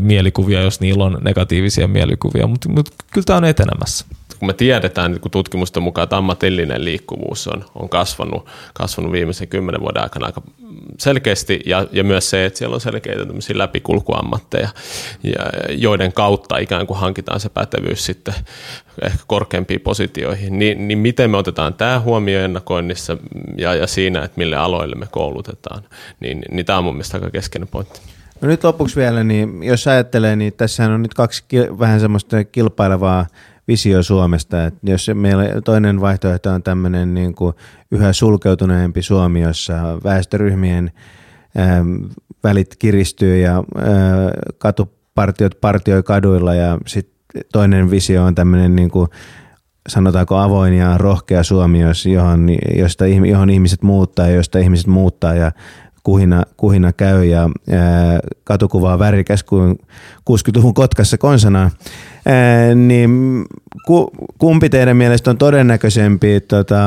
[0.00, 4.06] mielikuvia, jos niillä on negatiivisia mielikuvia, mutta mut, kyllä tämä on etenemässä
[4.38, 9.80] kun me tiedetään kun tutkimusten mukaan, että ammatillinen liikkuvuus on, on kasvanut, kasvanut viimeisen kymmenen
[9.80, 10.42] vuoden aikana aika
[10.98, 13.22] selkeästi ja, ja myös se, että siellä on selkeitä
[13.54, 14.68] läpikulkuammatteja,
[15.22, 18.34] ja, joiden kautta ikään kuin hankitaan se pätevyys sitten
[19.02, 23.16] ehkä korkeampiin positioihin, niin, niin miten me otetaan tämä huomioon ennakoinnissa
[23.56, 25.82] ja, ja siinä, että mille aloille me koulutetaan,
[26.20, 28.00] niin, niin tämä on mun mielestä aika keskeinen pointti.
[28.40, 31.44] No nyt lopuksi vielä, niin jos ajattelee, niin tässä on nyt kaksi
[31.78, 33.26] vähän semmoista kilpailevaa
[33.68, 34.64] visio Suomesta.
[34.64, 37.54] Että jos meillä toinen vaihtoehto on tämmöinen niin kuin
[37.90, 40.92] yhä sulkeutuneempi Suomi, jossa väestöryhmien
[41.58, 41.96] ähm,
[42.44, 43.84] välit kiristyy ja äh,
[44.58, 47.18] katupartiot partioi kaduilla ja sitten
[47.52, 49.08] toinen visio on tämmöinen niin kuin,
[49.88, 51.80] sanotaanko avoin ja rohkea Suomi,
[52.12, 55.52] johon, josta, johon ihmiset muuttaa ja josta ihmiset muuttaa ja
[56.02, 57.40] kuhina, kuhina käy ja
[57.70, 59.78] ää, katukuvaa värikäs kuin
[60.30, 61.80] 60-luvun Kotkassa konsanaan, ää,
[62.74, 63.44] niin
[63.86, 66.80] ku, kumpi teidän mielestä on todennäköisempi tota,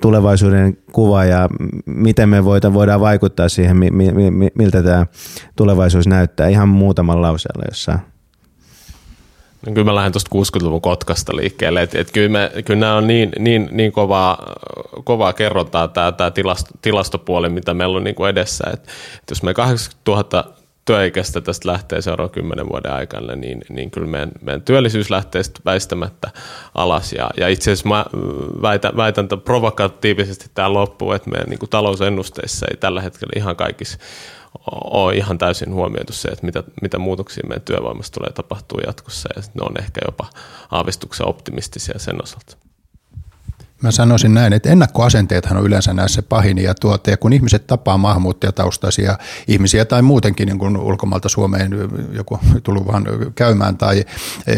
[0.00, 1.48] tulevaisuuden kuva ja
[1.86, 5.06] miten me voidaan vaikuttaa siihen, mi, mi, mi, miltä tämä
[5.56, 6.48] tulevaisuus näyttää?
[6.48, 7.98] Ihan muutaman lauseella jossain?
[9.66, 13.06] No kyllä mä lähden tuosta 60-luvun Kotkasta liikkeelle, että et kyllä, me, kyllä nämä on
[13.06, 14.52] niin, niin, niin kovaa,
[15.04, 19.42] kovaa kerrotaan tämä, tämä tilasto, tilastopuoli, mitä meillä on niin kuin edessä, että et jos
[19.42, 20.53] me 80 000
[20.84, 26.30] työikäistä tästä lähtee seuraavan kymmenen vuoden aikana, niin, niin kyllä meidän, meidän työllisyys lähtee väistämättä
[26.74, 27.12] alas.
[27.12, 28.04] Ja, ja itse asiassa mä
[28.62, 33.98] väitän, väitän provokatiivisesti tämä loppu, että meidän niin kuin talousennusteissa ei tällä hetkellä ihan kaikissa
[34.70, 39.42] ole ihan täysin huomioitu se, että mitä, mitä muutoksia meidän työvoimassa tulee tapahtuu jatkossa ja
[39.42, 40.26] ne on ehkä jopa
[40.70, 42.56] aavistuksen optimistisia sen osalta.
[43.82, 47.98] Mä sanoisin näin, että ennakkoasenteethan on yleensä näissä pahin ja, tuote, ja kun ihmiset tapaa
[47.98, 49.18] maahanmuuttajataustaisia
[49.48, 51.72] ihmisiä tai muutenkin niin kuin ulkomailta Suomeen
[52.12, 54.04] joku tullut vaan käymään tai
[54.46, 54.54] e,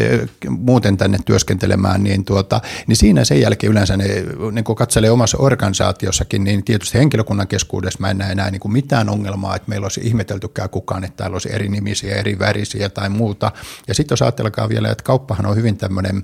[0.49, 4.05] muuten tänne työskentelemään, niin, tuota, niin siinä sen jälkeen yleensä ne
[4.51, 8.71] niin kun katselee omassa organisaatiossakin, niin tietysti henkilökunnan keskuudessa mä en näe enää niin kuin
[8.71, 13.09] mitään ongelmaa, että meillä olisi ihmeteltykään kukaan, että täällä olisi eri nimisiä, eri värisiä tai
[13.09, 13.51] muuta.
[13.87, 16.23] Ja sitten jos ajatellaan vielä, että kauppahan on hyvin tämmöinen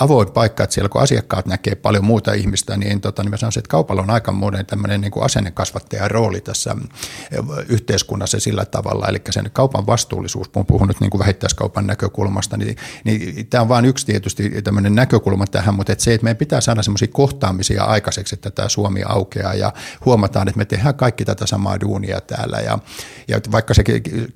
[0.00, 3.60] avoin paikka, että siellä kun asiakkaat näkee paljon muuta ihmistä, niin, tota, niin mä sanoisin,
[3.60, 6.76] että kaupalla on aika monen tämmöinen niin kuin asennekasvattajan rooli tässä
[7.68, 12.76] yhteiskunnassa sillä tavalla, eli sen kaupan vastuullisuus, kun puhun nyt niin kuin vähittäiskaupan näkökulmasta, niin,
[13.04, 16.60] niin tämä on vain yksi tietysti tämmöinen näkökulma tähän, mutta että se, että meidän pitää
[16.60, 19.72] saada semmoisia kohtaamisia aikaiseksi, että tämä Suomi aukeaa ja
[20.04, 22.58] huomataan, että me tehdään kaikki tätä samaa duunia täällä.
[22.58, 22.78] Ja,
[23.28, 23.84] ja vaikka se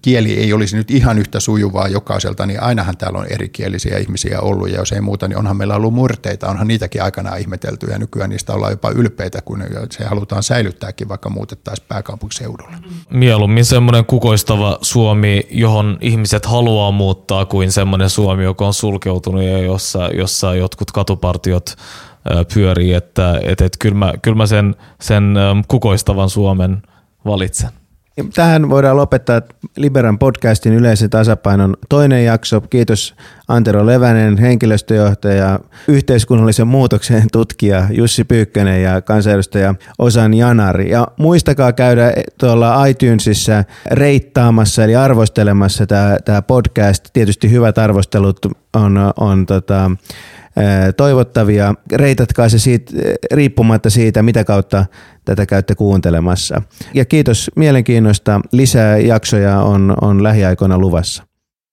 [0.03, 4.70] kieli ei olisi nyt ihan yhtä sujuvaa jokaiselta, niin ainahan täällä on erikielisiä ihmisiä ollut.
[4.70, 8.30] Ja jos ei muuta, niin onhan meillä ollut murteita, onhan niitäkin aikanaan ihmetelty ja nykyään
[8.30, 12.76] niistä ollaan jopa ylpeitä, kun se halutaan säilyttääkin, vaikka muutettaisiin pääkaupunkiseudulle.
[13.10, 19.58] Mieluummin semmoinen kukoistava Suomi, johon ihmiset haluaa muuttaa, kuin semmoinen Suomi, joka on sulkeutunut ja
[19.58, 21.76] jossa, jossa jotkut katupartiot
[22.54, 25.34] pyörii, että et, et kyllä mä, kyl mä sen, sen
[25.68, 26.82] kukoistavan Suomen
[27.24, 27.70] valitsen.
[28.34, 29.42] Tähän voidaan lopettaa
[29.76, 32.60] Liberan podcastin yleisen tasapainon toinen jakso.
[32.60, 33.14] Kiitos
[33.48, 40.90] Antero Levänen, henkilöstöjohtaja, yhteiskunnallisen muutoksen tutkija Jussi Pyykkönen ja kansanedustaja Osan Janari.
[40.90, 45.86] Ja muistakaa käydä tuolla iTunesissa reittaamassa eli arvostelemassa
[46.24, 47.08] tämä podcast.
[47.12, 48.38] Tietysti hyvät arvostelut
[48.74, 49.90] on, on tota,
[50.96, 51.74] toivottavia.
[51.92, 52.92] Reitatkaa se siitä,
[53.32, 54.86] riippumatta siitä, mitä kautta
[55.28, 56.62] tätä käytte kuuntelemassa.
[56.94, 58.40] Ja kiitos mielenkiinnosta.
[58.52, 61.27] Lisää jaksoja on, on lähiaikoina luvassa.